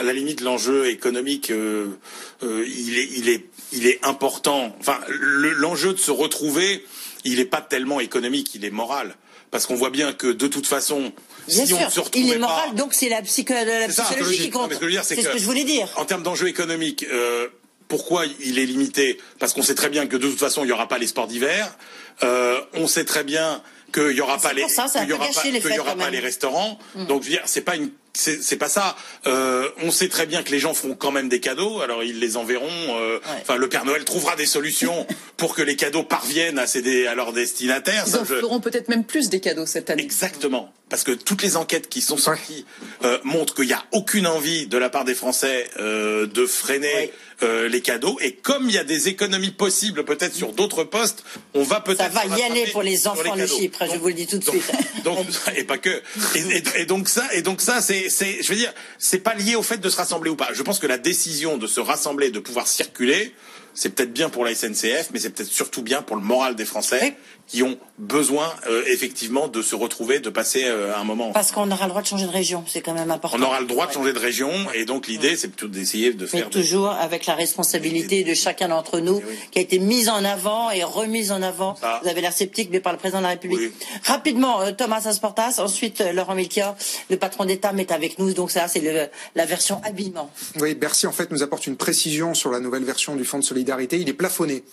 [0.03, 1.97] la limite, l'enjeu économique, euh,
[2.43, 4.75] euh, il, est, il, est, il est important.
[4.81, 6.85] Enfin, l'enjeu de se retrouver,
[7.25, 9.17] il n'est pas tellement économique, il est moral.
[9.51, 11.13] parce qu'on voit bien que de toute façon,
[11.49, 14.73] si on se retrouvait il est moral, donc c'est la, psychologie qui compte.
[15.03, 15.89] C'est ce que, je voulais dire.
[15.97, 17.49] En termes d'enjeux économiques, euh,
[17.89, 19.19] pourquoi il est limité?
[19.39, 21.27] Parce qu'on sait très bien que de toute façon, il n'y aura pas les sports
[21.27, 21.77] d'hiver.
[22.23, 25.95] Euh, on sait très bien qu'il n'y aura pas les, y aura pas, y aura
[25.95, 26.79] pas les restaurants.
[26.95, 27.07] Mm.
[27.07, 28.97] Donc, je veux dire, c'est pas une c'est pas ça.
[29.27, 32.19] Euh, on sait très bien que les gens feront quand même des cadeaux, alors ils
[32.19, 32.67] les enverront.
[32.71, 35.07] Euh, enfin, le Père Noël trouvera des solutions
[35.37, 38.05] pour que les cadeaux parviennent à, à leurs destinataires.
[38.07, 40.03] Ils en feront peut-être même plus des cadeaux cette année.
[40.03, 42.65] Exactement, parce que toutes les enquêtes qui sont sorties
[43.03, 47.13] euh, montrent qu'il n'y a aucune envie de la part des Français euh, de freiner.
[47.43, 48.17] Euh, les cadeaux.
[48.23, 51.23] Et comme il y a des économies possibles peut-être sur d'autres postes,
[51.53, 52.15] on va peut-être.
[52.15, 54.43] Ça va y aller pour les enfants de Chypre, je vous le dis tout de
[54.43, 54.73] suite.
[55.05, 56.03] Donc, et pas que.
[56.35, 59.55] Et, et, donc ça, et donc ça, c'est, c'est, je veux dire, c'est pas lié
[59.55, 60.49] au fait de se rassembler ou pas.
[60.55, 63.35] Je pense que la décision de se rassembler, de pouvoir circuler,
[63.75, 66.65] c'est peut-être bien pour la SNCF, mais c'est peut-être surtout bien pour le moral des
[66.65, 67.15] Français
[67.47, 71.33] qui ont besoin euh, effectivement de se retrouver, de passer euh, un moment.
[71.33, 73.39] Parce qu'on aura le droit de changer de région, c'est quand même important.
[73.39, 76.27] On aura le droit de changer de région, et donc l'idée, c'est plutôt d'essayer de
[76.27, 76.45] faire.
[76.45, 80.71] Mais toujours avec la responsabilité de chacun d'entre nous, qui a été mise en avant
[80.71, 81.77] et remise en avant.
[82.03, 83.73] Vous avez l'air sceptique, mais par le président de la République.
[84.05, 86.75] Rapidement, euh, Thomas Asportas, ensuite Laurent Milchior,
[87.11, 88.33] le patron d'État, est avec nous.
[88.33, 90.31] Donc ça, c'est la version habillement.
[90.61, 93.45] Oui, Bercy en fait nous apporte une précision sur la nouvelle version du Fonds de
[93.45, 93.99] solidarité.
[93.99, 94.65] Il est plafonné.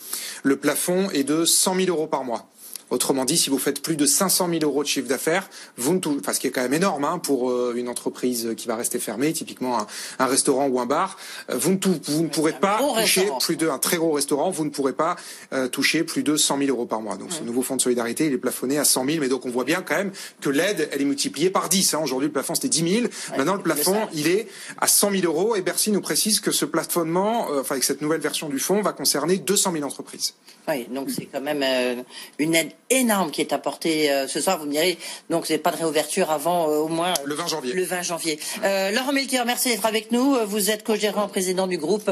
[0.43, 2.47] Le plafond est de 100 000 euros par mois.
[2.93, 6.19] Autrement dit, si vous faites plus de 500 000 euros de chiffre d'affaires, vous ne
[6.19, 8.99] enfin, ce qui est quand même énorme hein, pour euh, une entreprise qui va rester
[8.99, 9.87] fermée, typiquement
[10.19, 11.17] un, restaurant ou un bar,
[11.49, 14.63] euh, vous ne, vous ne pourrez pas toucher plus de un très gros restaurant, vous
[14.63, 15.15] ne pourrez pas
[15.53, 17.15] euh, toucher plus de 100 000 euros par mois.
[17.15, 19.49] Donc ce nouveau fonds de solidarité, il est plafonné à 100 000, mais donc on
[19.49, 21.95] voit bien quand même que l'aide, elle est multipliée par 10.
[21.95, 22.01] Hein.
[22.03, 23.07] Aujourd'hui, le plafond c'était 10 000.
[23.39, 24.47] Maintenant, le plafond, il est
[24.79, 28.21] à 100 000 euros, et Bercy nous précise que ce plafonnement, enfin avec cette nouvelle
[28.21, 30.35] version du fonds, va concerner 200 000 entreprises.
[30.67, 32.05] Oui, donc c'est quand même
[32.37, 34.59] une aide énorme qui est apportée euh, ce soir.
[34.59, 34.97] Vous me direz,
[35.29, 37.73] donc c'est pas de réouverture avant euh, au moins le 20 janvier.
[37.73, 38.39] Le 20 janvier.
[38.63, 40.35] Euh, Laurent Melchior, merci d'être avec nous.
[40.45, 42.09] Vous êtes co-gérant président du groupe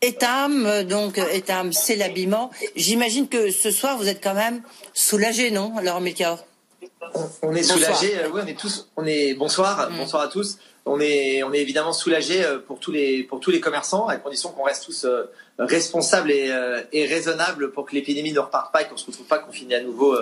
[0.00, 0.84] Etam.
[0.84, 2.50] Donc Etam, c'est l'habillement.
[2.76, 6.44] J'imagine que ce soir vous êtes quand même soulagé, non, Laurent Melchior?
[7.42, 8.14] On, est soulagé.
[8.32, 8.88] oui, on est tous.
[8.96, 9.96] On est bonsoir, mm.
[9.96, 13.58] bonsoir à tous on est, on est évidemment soulagé pour tous les, pour tous les
[13.58, 15.06] commerçants, à condition qu'on reste tous
[15.60, 19.06] euh, responsables et, euh, et raisonnables pour que l'épidémie ne reparte pas et qu'on se
[19.06, 20.16] retrouve pas confiné à nouveau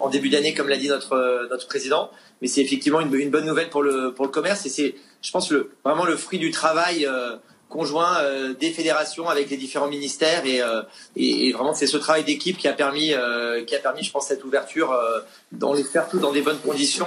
[0.00, 2.10] en début d'année, comme l'a dit notre, notre président.
[2.40, 5.30] Mais c'est effectivement une, une, bonne nouvelle pour le, pour le commerce et c'est, je
[5.30, 7.06] pense, le, vraiment le fruit du travail
[7.68, 8.22] conjoint
[8.58, 10.62] des fédérations avec les différents ministères et,
[11.16, 13.12] et, vraiment c'est ce travail d'équipe qui a permis,
[13.66, 14.96] qui a permis, je pense, cette ouverture
[15.52, 17.06] dans les faire tout dans des bonnes conditions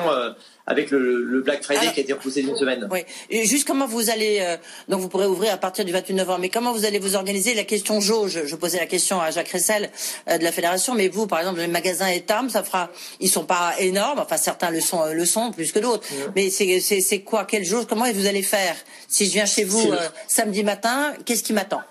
[0.67, 2.87] avec le, Black Friday qui a été repoussé d'une semaine.
[2.91, 2.99] Oui.
[3.29, 4.57] Et juste comment vous allez, euh,
[4.89, 7.53] donc vous pourrez ouvrir à partir du 28 novembre, mais comment vous allez vous organiser
[7.53, 9.89] La question jauge, je posais la question à Jacques Ressel
[10.29, 13.45] euh, de la fédération, mais vous, par exemple, les magasins Etam, ça fera, ils sont
[13.45, 17.45] pas énormes, enfin certains le sont, euh, le sont plus que d'autres, mais c'est quoi,
[17.45, 17.85] quelle jauge?
[17.87, 18.75] Comment vous allez faire?
[19.07, 19.91] Si je viens chez vous
[20.27, 21.81] samedi matin, qu'est-ce qui m'attend?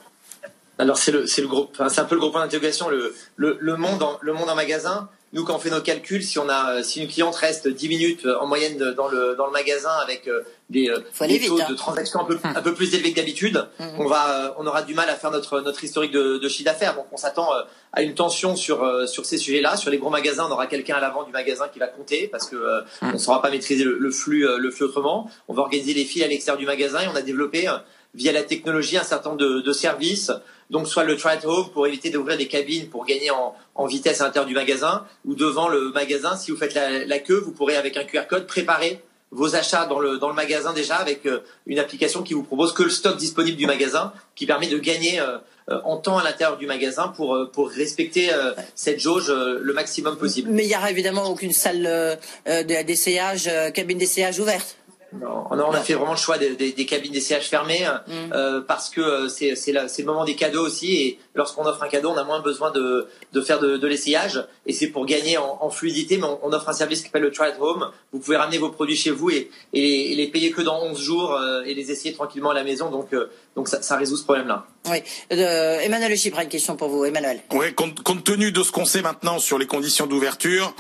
[0.78, 3.76] Alors c'est le le gros c'est un peu le gros point d'interrogation le, le le
[3.76, 6.82] monde en, le monde en magasin nous, quand on fait nos calculs, si on a,
[6.82, 10.26] si une cliente reste 10 minutes euh, en moyenne dans le dans le magasin avec
[10.26, 11.66] euh, des, euh, taux hein.
[11.68, 13.84] de transaction un peu un peu plus élevés que d'habitude, mmh.
[13.98, 16.96] on va, on aura du mal à faire notre notre historique de, de chiffre d'affaires.
[16.96, 17.48] Donc, on s'attend
[17.92, 19.76] à une tension sur sur ces sujets-là.
[19.76, 22.48] Sur les gros magasins, on aura quelqu'un à l'avant du magasin qui va compter parce
[22.48, 23.14] que mmh.
[23.14, 25.30] on saura pas maîtriser le, flux le flux autrement.
[25.46, 27.70] On va organiser les fils à l'extérieur du magasin et on a développé
[28.14, 30.32] via la technologie un certain nombre de, de services
[30.70, 33.54] donc soit le try home pour éviter d'ouvrir des cabines pour gagner en,
[33.86, 37.50] vitesse à l'intérieur du magasin, ou devant le magasin, si vous faites la, queue, vous
[37.50, 41.24] pourrez avec un QR code préparer vos achats dans le, dans le magasin déjà avec
[41.24, 44.76] euh, une application qui vous propose que le stock disponible du magasin, qui permet de
[44.76, 45.38] gagner euh,
[45.70, 48.30] euh, en temps à l'intérieur du magasin pour, pour respecter
[48.74, 50.50] cette jauge le maximum possible.
[50.50, 54.76] Mais il n'y aura évidemment aucune salle d'essayage, cabine d'essayage ouverte.
[55.12, 58.12] On a fait vraiment le choix des, des, cabines d'essayage fermées mm.
[58.32, 61.88] euh, parce que euh, c'est c'est le moment des cadeaux aussi et lorsqu'on offre un
[61.88, 65.36] cadeau, on a moins besoin de, de faire de, de l'essayage et c'est pour gagner
[65.38, 66.16] en, en, fluidité.
[66.16, 67.90] Mais on, offre un service qui s'appelle le Try at Home.
[68.12, 71.34] Vous pouvez ramener vos produits chez vous et, et, les payer que dans 11 jours
[71.34, 72.90] euh, et les essayer tranquillement à la maison.
[72.90, 73.14] Donc
[73.56, 74.66] donc ça, ça résout ce problème-là.
[74.88, 77.40] Oui, Emmanuel Chypre, une question pour vous, Emmanuel.
[77.52, 80.74] Oui, compte, compte tenu de ce qu'on sait maintenant sur les conditions d'ouverture,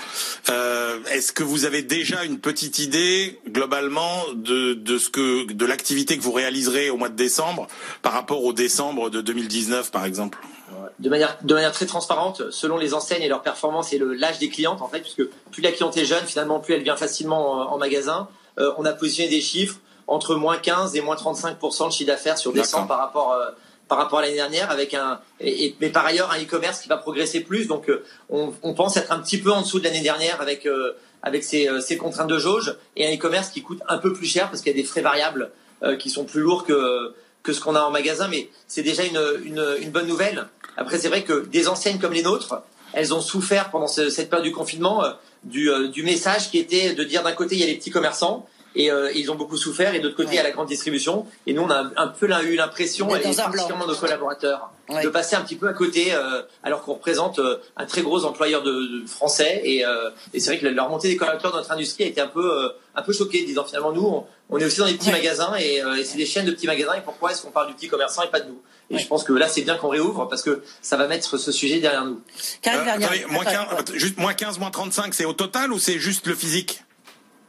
[1.12, 6.16] est-ce que vous avez déjà une petite idée globalement de, de ce que de l'activité
[6.16, 7.66] que vous réaliserez au mois de décembre
[8.02, 10.38] par rapport au décembre de 2019 par exemple?
[10.98, 14.48] De manière, de manière très transparente, selon les enseignes et leurs performances et l'âge des
[14.48, 17.78] clientes, en fait, puisque plus la cliente est jeune, finalement, plus elle vient facilement en,
[17.78, 18.28] magasin.
[18.58, 22.36] Euh, on a positionné des chiffres entre moins 15 et moins 35% de chiffre d'affaires
[22.36, 23.50] sur décembre par rapport, euh,
[23.90, 26.96] par rapport à l'année dernière, avec un, et, mais par ailleurs, un e-commerce qui va
[26.96, 27.66] progresser plus.
[27.66, 30.66] Donc, euh, on, on, pense être un petit peu en dessous de l'année dernière avec
[31.22, 34.48] avec ses, ses contraintes de jauge et un e-commerce qui coûte un peu plus cher
[34.48, 35.50] parce qu'il y a des frais variables
[35.98, 39.20] qui sont plus lourds que que ce qu'on a en magasin, mais c'est déjà une,
[39.44, 40.46] une, une, bonne nouvelle.
[40.76, 44.46] Après, c'est vrai que des enseignes comme les nôtres, elles ont souffert pendant cette période
[44.46, 45.02] du confinement
[45.44, 48.46] du, du message qui était de dire d'un côté il y a les petits commerçants
[48.74, 49.94] et euh, ils ont beaucoup souffert.
[49.94, 51.26] Et de l'autre côté, il y a la grande distribution.
[51.46, 55.42] Et nous, on a un peu eu l'impression, et particulièrement nos collaborateurs, de passer un
[55.42, 59.60] petit peu à côté, euh, alors qu'on représente euh, un très gros employeur de, français.
[59.64, 59.84] Et,
[60.32, 62.72] et c'est vrai que la remontée des collaborateurs de notre industrie a été un peu,
[62.94, 66.16] un peu choquée, disant finalement nous, on, est aussi dans des petits magasins et, c'est
[66.16, 66.94] des chaînes de petits magasins.
[66.94, 68.60] Et pourquoi est-ce qu'on parle du petit commerçant et pas de nous?
[68.92, 71.52] Et je pense que là, c'est bien qu'on réouvre parce que ça va mettre ce
[71.52, 72.20] sujet derrière nous.
[73.30, 76.82] moins, 15, juste moins 15, moins 35, c'est au total ou c'est juste le physique?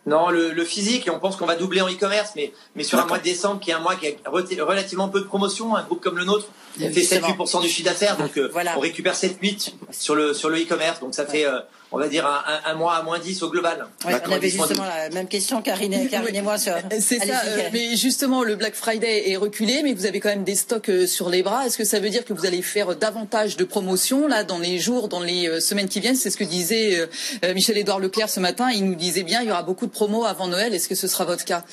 [0.07, 3.05] Non, le, physique, et on pense qu'on va doubler en e-commerce, mais, mais sur un
[3.05, 6.01] mois de décembre, qui est un mois qui a relativement peu de promotion, un groupe
[6.01, 6.47] comme le nôtre,
[6.79, 10.59] on fait 7-8% du chiffre d'affaires, donc euh, on récupère 7-8 sur le, sur le
[10.61, 11.45] e-commerce, donc ça fait...
[11.45, 11.59] Euh,
[11.91, 12.25] on va dire
[12.65, 13.85] un, mois à moins 10 au global.
[14.05, 16.57] on avait justement la même question, Karine, Karine et moi.
[16.57, 16.73] Sur...
[16.99, 20.43] C'est ça, euh, mais justement, le Black Friday est reculé, mais vous avez quand même
[20.43, 21.65] des stocks sur les bras.
[21.65, 24.79] Est-ce que ça veut dire que vous allez faire davantage de promotions là dans les
[24.79, 26.15] jours, dans les semaines qui viennent?
[26.15, 27.09] C'est ce que disait
[27.53, 28.69] Michel-Édouard Leclerc ce matin.
[28.71, 30.73] Il nous disait bien, il y aura beaucoup de promos avant Noël.
[30.73, 31.63] Est-ce que ce sera votre cas?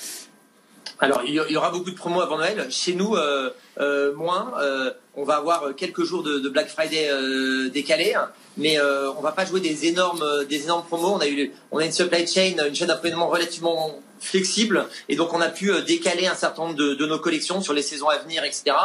[1.01, 2.67] Alors, il y aura beaucoup de promos avant Noël.
[2.71, 4.53] Chez nous, euh, euh, moins.
[4.59, 7.09] Euh, on va avoir quelques jours de, Black Friday
[7.71, 8.15] décalés,
[8.57, 11.09] mais on va pas jouer des énormes, des énormes promos.
[11.09, 15.33] On a eu, on a une supply chain, une chaîne d'approvisionnement relativement flexible, et donc
[15.33, 18.45] on a pu décaler un certain nombre de nos collections sur les saisons à venir,
[18.45, 18.77] etc.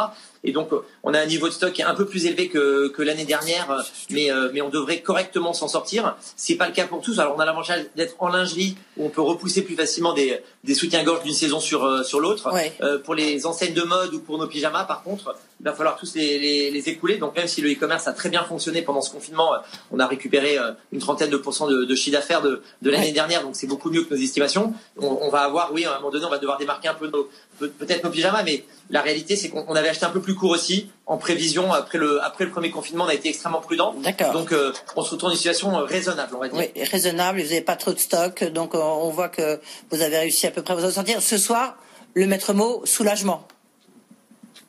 [0.44, 0.68] Et donc,
[1.02, 3.24] on a un niveau de stock qui est un peu plus élevé que, que l'année
[3.24, 6.16] dernière, mais, euh, mais on devrait correctement s'en sortir.
[6.36, 7.18] C'est pas le cas pour tous.
[7.18, 10.74] Alors, on a l'avantage d'être en lingerie où on peut repousser plus facilement des, des
[10.74, 12.50] soutiens-gorge d'une saison sur, euh, sur l'autre.
[12.82, 15.96] Euh, pour les enseignes de mode ou pour nos pyjamas, par contre, il va falloir
[15.96, 17.16] tous les, les, les écouler.
[17.16, 19.52] Donc, même si le e-commerce a très bien fonctionné pendant ce confinement,
[19.90, 20.58] on a récupéré
[20.92, 23.42] une trentaine de pourcents de, de chiffre d'affaires de, de l'année dernière.
[23.42, 24.74] Donc, c'est beaucoup mieux que nos estimations.
[24.98, 27.08] On, on, va avoir, oui, à un moment donné, on va devoir démarquer un peu
[27.08, 30.50] nos, peut-être nos pyjamas, mais la réalité, c'est qu'on avait acheté un peu plus court
[30.50, 31.72] aussi, en prévision.
[31.72, 33.94] Après le, après le premier confinement, on a été extrêmement prudent.
[34.02, 34.32] D'accord.
[34.32, 36.58] Donc, euh, on se retrouve dans une situation euh, raisonnable, on va dire.
[36.58, 37.40] Oui, raisonnable.
[37.40, 40.62] Vous n'avez pas trop de stock, donc on voit que vous avez réussi à peu
[40.62, 41.22] près à vous en sortir.
[41.22, 41.76] Ce soir,
[42.14, 43.46] le maître mot, soulagement.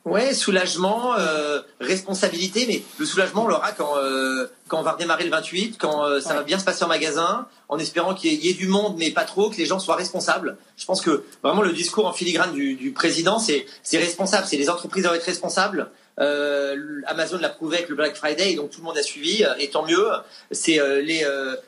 [0.06, 5.24] Ouais, soulagement, euh, responsabilité, mais le soulagement on l'aura quand euh, quand on va redémarrer
[5.24, 8.48] le 28, quand euh, ça va bien se passer en magasin, en espérant qu'il y,
[8.48, 10.58] ait du monde, mais pas trop, que les gens soient responsables.
[10.76, 14.56] Je pense que vraiment le discours en filigrane du, du président, c'est c'est responsable, c'est
[14.56, 15.90] les entreprises doivent être responsables.
[17.08, 19.84] Amazon l'a prouvé avec le Black Friday, donc tout le monde a suivi, et tant
[19.84, 20.06] mieux.
[20.52, 21.26] C'est les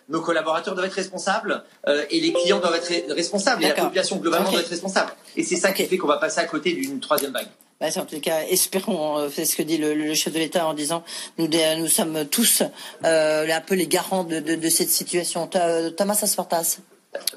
[0.08, 4.52] nos collaborateurs doivent être responsables et les clients doivent être responsables, et la population globalement
[4.52, 5.10] doit être responsable.
[5.36, 7.48] Et c'est ça qui fait qu'on va passer à côté d'une troisième vague.
[7.80, 10.74] Bah, en tout cas, espérons, euh, c'est ce que dit le, chef de l'État en
[10.74, 11.04] disant,
[11.38, 12.64] nous, nous sommes tous
[13.04, 15.48] euh, un peu les garants de, de, de cette situation.
[15.96, 16.78] Thomas Asportas.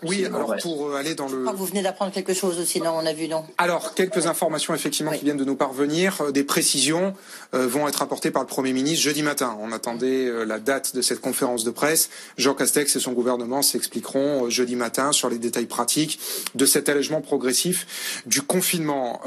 [0.03, 1.31] Oui, alors pour euh, aller dans le.
[1.31, 3.45] Je crois que vous venez d'apprendre quelque chose aussi, non On a vu, non?
[3.57, 6.31] Alors, quelques informations effectivement qui viennent de nous parvenir.
[6.31, 7.13] Des précisions
[7.53, 9.57] vont être apportées par le Premier ministre jeudi matin.
[9.61, 12.09] On attendait la date de cette conférence de presse.
[12.37, 16.19] Jean Castex et son gouvernement s'expliqueront jeudi matin sur les détails pratiques
[16.53, 19.21] de cet allègement progressif du confinement.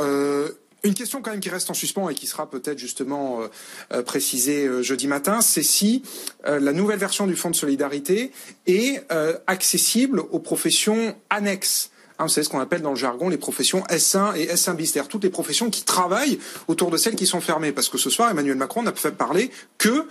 [0.84, 3.48] Une question quand même qui reste en suspens et qui sera peut-être justement euh,
[3.92, 6.02] euh, précisée euh, jeudi matin, c'est si
[6.44, 8.30] la nouvelle version du Fonds de solidarité
[8.66, 9.06] est
[9.46, 11.90] accessible aux professions annexes.
[12.18, 14.92] Hein, vous savez ce qu'on appelle dans le jargon les professions S1 et S1 bis,
[14.92, 17.72] c'est-à-dire toutes les professions qui travaillent autour de celles qui sont fermées.
[17.72, 20.06] Parce que ce soir, Emmanuel Macron n'a fait parler que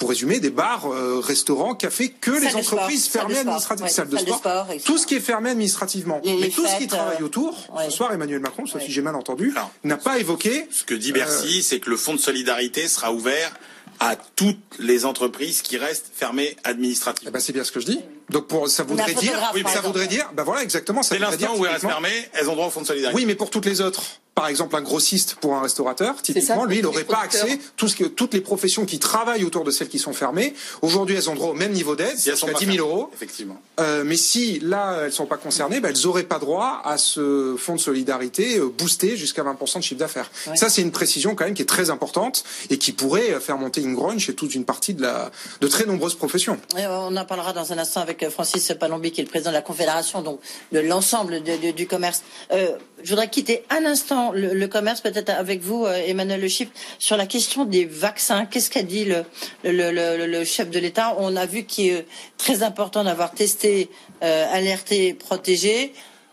[0.00, 4.66] pour résumer, des bars, euh, restaurants, cafés, que les entreprises fermées administrativement, salles de sport,
[4.84, 6.22] tout ce qui est fermé administrativement.
[6.24, 9.14] Mais tout ce qui travaille euh, autour, ce soir, Emmanuel Macron, sauf si j'ai mal
[9.14, 10.66] entendu, n'a pas évoqué.
[10.70, 13.52] Ce que dit Bercy, euh, c'est que le fonds de solidarité sera ouvert
[14.00, 17.28] à toutes les entreprises qui restent fermées administrativement.
[17.28, 18.00] Eh ben c'est bien ce que je dis.
[18.30, 21.00] Donc pour, ça voudrait dire, oui, ça voudrait dire, ben voilà exactement.
[21.10, 23.16] Dès l'instant où elles restent fermées, elles ont droit au fonds de solidarité.
[23.16, 24.02] Oui, mais pour toutes les autres
[24.40, 27.96] par exemple un grossiste pour un restaurateur, typiquement, lui, il n'aurait pas accès tout ce
[27.96, 30.54] que, toutes les professions qui travaillent autour de celles qui sont fermées.
[30.80, 33.10] Aujourd'hui, elles ont droit au même niveau d'aide, c'est à 10 000 euros.
[33.12, 33.60] Effectivement.
[33.80, 37.54] Euh, mais si là, elles sont pas concernées, ben, elles n'auraient pas droit à ce
[37.58, 40.30] fonds de solidarité euh, boosté jusqu'à 20% de chiffre d'affaires.
[40.54, 43.82] Ça, c'est une précision quand même qui est très importante et qui pourrait faire monter
[43.82, 46.58] une grogne chez toute une partie de, la, de très nombreuses professions.
[46.76, 49.62] on en parlera dans un instant avec Francis Palombi, qui est le président de la
[49.62, 50.40] Confédération, donc
[50.72, 52.22] de l'ensemble du commerce.
[52.52, 56.70] Euh, je voudrais quitter un instant le, commerce, peut-être avec vous, euh, Emmanuel Le Chip,
[56.98, 58.46] sur la question des vaccins.
[58.46, 59.24] Qu'est-ce qu'a dit le,
[59.64, 61.16] le, chef de l'État?
[61.18, 62.06] On a vu qu'il est
[62.36, 63.90] très important d'avoir testé,
[64.22, 65.92] euh, alerté, protégé.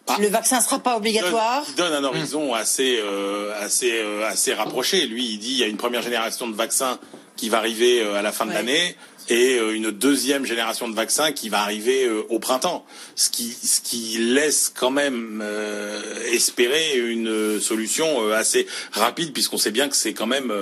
[0.09, 0.15] Ah.
[0.21, 1.65] le vaccin ne sera pas obligatoire.
[1.67, 5.05] Il donne, un horizon assez, euh, assez, assez rapproché.
[5.05, 6.97] Lui, il dit il y a une première génération de vaccins
[7.35, 8.95] qui va arriver à la fin de l'année.
[9.29, 14.17] Et une deuxième génération de vaccins qui va arriver au printemps, ce qui, ce qui
[14.19, 15.43] laisse quand même
[16.31, 20.53] espérer une solution assez rapide, puisqu'on sait bien que c'est quand même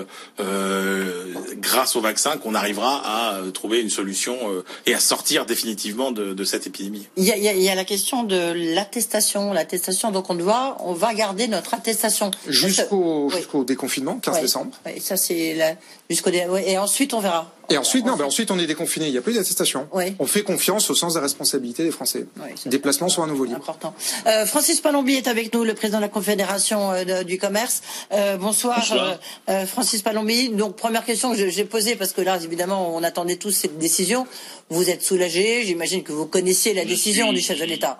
[1.58, 4.38] grâce au vaccin qu'on arrivera à trouver une solution
[4.86, 7.08] et à sortir définitivement de, de cette épidémie.
[7.18, 10.12] Il y, a, il y a la question de l'attestation, l'attestation.
[10.12, 14.72] Donc on doit, on va garder notre attestation jusqu'au jusqu'au déconfinement, 15 décembre.
[14.86, 15.78] Oui, ça c'est
[16.10, 17.52] jusqu'au et ensuite on verra.
[17.70, 19.08] Et ensuite, non, ben ensuite on est déconfiné.
[19.08, 19.88] Il n'y a plus d'attestation.
[20.20, 22.28] On fait confiance au sens des responsabilités des Français.
[22.66, 23.58] Déplacement sur un nouveau livre.
[23.58, 23.94] Important.
[24.28, 27.82] Euh, Francis Palombi est avec nous, le président de la Confédération euh, du commerce.
[28.12, 29.18] Euh, bonsoir, bonsoir.
[29.50, 30.50] Euh, Francis Palombi.
[30.50, 34.28] Donc première question que j'ai posée parce que là, évidemment, on attendait tous cette décision.
[34.70, 35.64] Vous êtes soulagé.
[35.64, 38.00] J'imagine que vous connaissiez la décision du chef de l'État.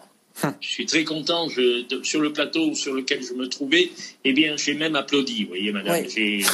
[0.60, 1.48] Je suis très content.
[1.50, 3.92] sur le plateau sur lequel je me trouvais,
[4.24, 5.44] eh bien, j'ai même applaudi.
[5.44, 6.04] Vous voyez, madame,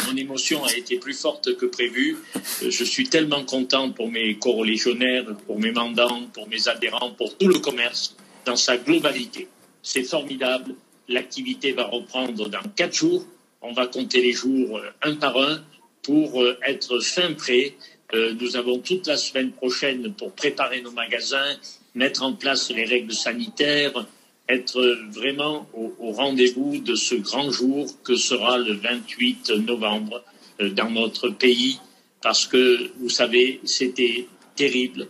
[0.08, 2.18] mon émotion a été plus forte que prévu.
[2.36, 7.38] Euh, je suis tellement content pour mes coreligionnaires, pour mes mandants, pour mes adhérents, pour
[7.38, 8.16] tout le commerce
[8.46, 9.48] dans sa globalité.
[9.82, 10.76] C'est formidable.
[11.08, 13.26] L'activité va reprendre dans quatre jours.
[13.62, 15.64] On va compter les jours euh, un par un
[16.04, 17.76] pour euh, être fin prêt.
[18.14, 21.56] Nous avons toute la semaine prochaine pour préparer nos magasins
[21.96, 24.06] mettre en place les règles sanitaires,
[24.50, 30.24] être vraiment au, rendez-vous de ce grand jour que sera le 28 novembre
[30.60, 31.80] euh, dans notre pays,
[32.22, 35.08] parce que, vous savez, c'était terrible.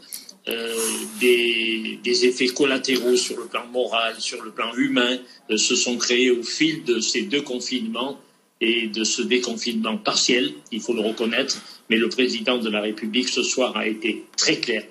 [0.47, 0.75] Euh,
[1.19, 5.17] des, effets collatéraux sur le plan moral, sur le plan humain,
[5.49, 8.19] euh, se sont créés au fil de ces deux confinements
[8.59, 11.59] et de ce déconfinement partiel, il faut le reconnaître,
[11.89, 14.84] mais le président de la République ce soir a été très clair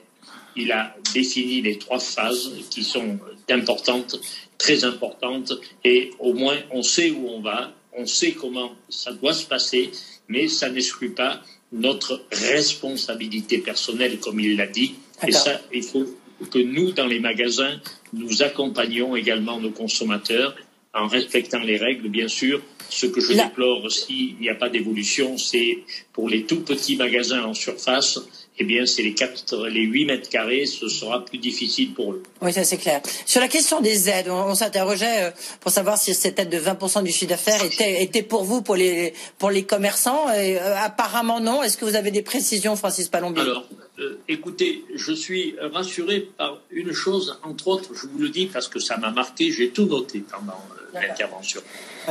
[0.56, 4.20] il a défini les trois phases qui sont importantes,
[4.58, 5.52] très importantes,
[5.84, 9.90] et au moins on sait où on va, on sait comment ça doit se passer,
[10.28, 11.42] mais ça n'exclut pas
[11.72, 14.94] notre responsabilité personnelle, comme il l'a dit.
[15.26, 16.06] Et ça, il faut
[16.50, 17.80] que nous, dans les magasins,
[18.12, 20.56] nous accompagnions également nos consommateurs
[20.92, 22.60] en respectant les règles, bien sûr.
[22.88, 25.78] Ce que je déplore, s'il n'y a pas d'évolution, c'est
[26.12, 28.18] pour les tout petits magasins en surface,
[28.58, 32.22] eh bien, c'est les, 4, les 8 mètres carrés, ce sera plus difficile pour eux.
[32.42, 33.00] Oui, ça c'est clair.
[33.24, 35.30] Sur la question des aides, on, s'interrogeait euh,
[35.60, 38.76] pour savoir si cette aide de 20% du chiffre d'affaires était, était, pour vous, pour
[38.76, 40.30] les, pour les commerçants.
[40.34, 41.62] Et, euh, apparemment non.
[41.62, 43.66] Est-ce que vous avez des précisions, Francis Palombi Alors,
[43.98, 48.68] euh, écoutez, je suis rassuré par une chose, entre autres, je vous le dis parce
[48.68, 50.60] que ça m'a marqué, j'ai tout noté pendant
[50.92, 51.62] l'intervention.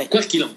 [0.10, 0.50] Quoi qu'il en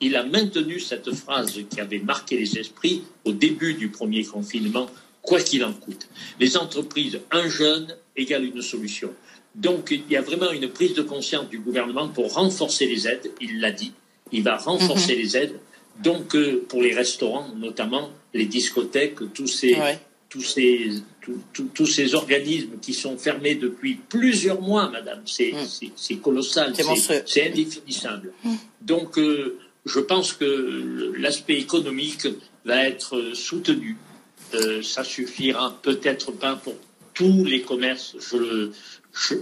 [0.00, 4.88] il a maintenu cette phrase qui avait marqué les esprits au début du premier confinement,
[5.22, 6.08] quoi qu'il en coûte.
[6.38, 9.12] Les entreprises, un jeune égale une solution.
[9.54, 13.30] Donc il y a vraiment une prise de conscience du gouvernement pour renforcer les aides,
[13.40, 13.92] il l'a dit,
[14.32, 15.22] il va renforcer mhm.
[15.22, 15.60] les aides.
[16.02, 19.78] Donc euh, pour les restaurants, notamment les discothèques, tous ces,
[20.28, 20.90] tous ces,
[21.72, 26.16] tous ces organismes qui sont fermés depuis plusieurs mois, madame, c'est mm.
[26.18, 26.74] colossal,
[27.24, 28.32] c'est indéfinissable.
[28.44, 28.54] Mm.
[28.82, 32.26] Donc euh, je pense que l'aspect économique
[32.64, 33.96] va être soutenu.
[34.54, 36.74] Euh, ça suffira peut-être pas pour
[37.14, 38.14] tous les commerces,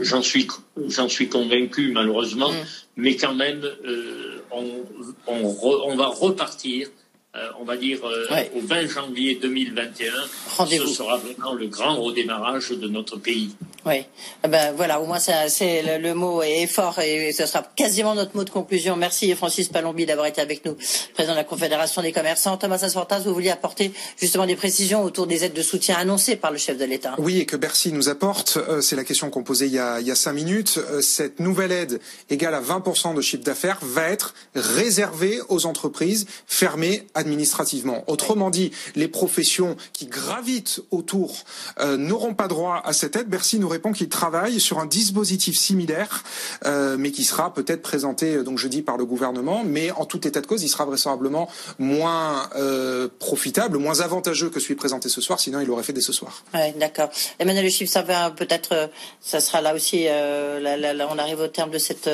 [0.01, 0.47] j'en suis,
[1.09, 2.67] suis convaincu malheureusement, mm.
[2.97, 4.39] mais quand même, euh,
[5.27, 6.89] on, va repartir
[7.37, 10.13] euh, on va dire euh, au 20 janvier 2021,
[10.67, 13.51] ce sera vraiment le grand redémarrage de notre pays.
[13.85, 14.05] Oui,
[14.45, 18.37] eh ben voilà, au moins c'est le, mot est fort et ce sera quasiment notre
[18.37, 18.97] mot de conclusion.
[18.97, 20.77] Merci Francis Palombi d'avoir été avec nous,
[21.13, 22.57] président de la Confédération des commerçants.
[22.57, 26.53] Thomas Asfortas, vous vouliez apporter justement des précisions autour des aides de soutien annoncées par
[26.53, 27.17] le chef de l'État.
[27.19, 28.57] Oui, et que Bercy nous apporte.
[28.57, 30.79] Euh, c'est la question qu'on posait il y, a, il y a cinq minutes.
[31.03, 37.07] cette nouvelle aide égale à 20% de chiffre d'affaires va être réservée aux entreprises fermées
[37.15, 38.05] à administrativement.
[38.07, 41.45] Autrement dit, les professions qui gravitent autour
[41.81, 43.29] euh, n'auront pas droit à cette aide.
[43.29, 46.23] Bercy nous répond qu'il travaille sur un dispositif similaire,
[46.67, 50.27] euh, mais qui sera peut-être présenté, donc je dis, par le gouvernement, mais en tout
[50.29, 51.49] état de cause, il sera vraisemblablement
[51.79, 56.03] moins euh, profitable, moins avantageux que celui présenté ce soir, sinon il l'aurait fait dès
[56.03, 56.45] ce soir.
[56.53, 57.09] Oui, d'accord.
[57.39, 61.79] Emmanuel Chiffre, ça va peut-être, ça sera là aussi, là, on arrive au terme de
[61.79, 62.11] cette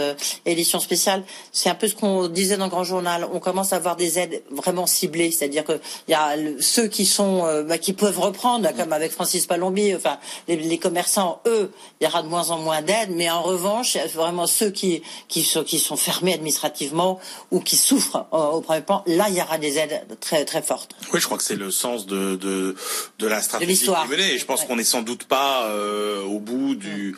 [0.46, 1.24] édition spéciale.
[1.52, 3.26] C'est un peu ce qu'on disait dans le Grand Journal.
[3.32, 7.44] On commence à avoir des aides vraiment ciblées c'est-à-dire qu'il y a ceux qui sont
[7.44, 11.70] euh, bah, qui peuvent reprendre, comme avec Francis Palombi, enfin les, commerçants, eux,
[12.01, 15.42] il y aura de moins en moins d'aide, mais en revanche, vraiment ceux qui qui
[15.42, 17.20] sont qui sont fermés administrativement
[17.51, 20.62] ou qui souffrent euh, au premier plan, là il y aura des aides très très
[20.62, 20.94] fortes.
[21.12, 22.76] Oui, je crois que c'est le sens de de,
[23.18, 24.34] de la stratégie qui menée.
[24.34, 27.16] Et je pense qu'on n'est sans doute pas euh, au bout du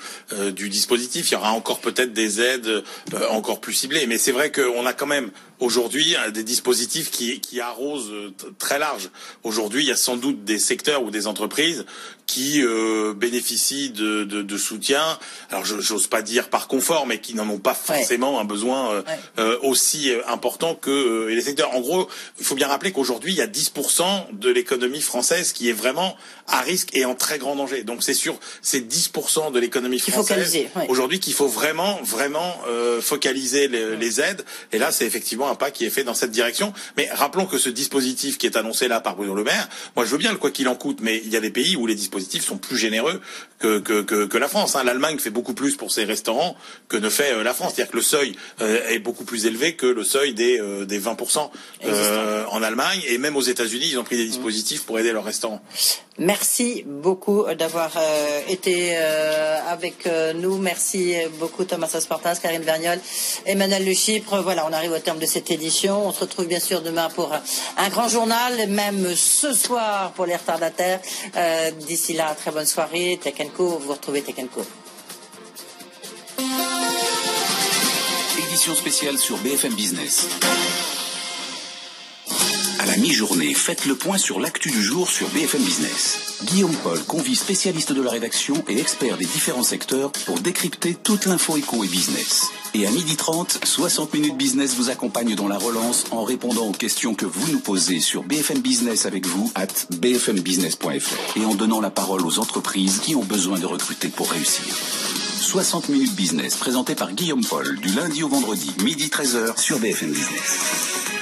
[0.52, 1.30] du dispositif.
[1.30, 2.84] Il y aura encore peut-être des aides
[3.30, 5.30] encore plus ciblées, mais c'est vrai qu'on a quand même
[5.62, 8.12] aujourd'hui des dispositifs qui, arrosent
[8.58, 9.10] très large.
[9.44, 11.86] Aujourd'hui, il y a sans doute des secteurs ou des entreprises
[12.32, 15.18] qui euh, bénéficient de, de, de, soutien.
[15.50, 19.02] Alors, j'ose pas dire par confort, mais qui n'en ont pas forcément un besoin euh,
[19.38, 21.74] euh, aussi important que les secteurs.
[21.74, 22.08] En gros,
[22.38, 26.16] il faut bien rappeler qu'aujourd'hui, il y a 10% de l'économie française qui est vraiment
[26.46, 27.82] à risque et en très grand danger.
[27.82, 30.56] Donc, c'est sur ces 10% de l'économie française
[30.88, 32.56] aujourd'hui qu'il faut vraiment, vraiment
[33.02, 34.42] focaliser les, les, aides.
[34.72, 36.72] Et là, c'est effectivement un pas qui est fait dans cette direction.
[36.96, 40.10] Mais rappelons que ce dispositif qui est annoncé là par Bruno Le Maire, moi, je
[40.10, 41.94] veux bien le quoi qu'il en coûte, mais il y a des pays où les
[41.94, 43.20] dispositifs sont plus généreux
[43.62, 44.76] que, que, que, la France.
[44.76, 44.84] Hein.
[44.84, 46.56] L'Allemagne fait beaucoup plus pour ses restaurants
[46.88, 47.72] que ne fait euh, la France.
[47.74, 51.00] C'est-à-dire que le seuil euh, est beaucoup plus élevé que le seuil des, euh, des
[51.00, 51.50] 20%
[52.50, 53.00] en Allemagne.
[53.08, 55.62] Et même aux États-Unis, ils ont pris des dispositifs pour aider leurs restaurants.
[56.18, 57.90] Merci beaucoup d'avoir
[58.48, 60.58] été avec nous.
[60.58, 62.98] Merci beaucoup Thomas Asportas, Karine Verniol,
[63.46, 64.42] Emmanuel Le Chypre.
[64.42, 66.06] Voilà, on arrive au terme de cette édition.
[66.06, 67.32] On se retrouve bien sûr demain pour
[67.78, 71.00] un grand journal, même ce soir pour les retardataires.
[71.88, 73.18] D'ici là, très bonne soirée.
[73.56, 74.62] Co, vous retrouvez Co.
[78.38, 80.26] Édition spéciale sur BFM Business.
[82.92, 86.36] À mi-journée, faites le point sur l'actu du jour sur BFM Business.
[86.44, 91.24] Guillaume Paul convie spécialistes de la rédaction et experts des différents secteurs pour décrypter toute
[91.24, 92.50] l'info éco et business.
[92.74, 97.14] Et à 12h30, 60 minutes business vous accompagne dans la relance en répondant aux questions
[97.14, 101.90] que vous nous posez sur BFM Business avec vous at bfmbusiness.fr et en donnant la
[101.90, 104.66] parole aux entreprises qui ont besoin de recruter pour réussir.
[105.40, 110.10] 60 minutes business présenté par Guillaume Paul du lundi au vendredi, midi 13h sur BFM
[110.10, 111.21] Business.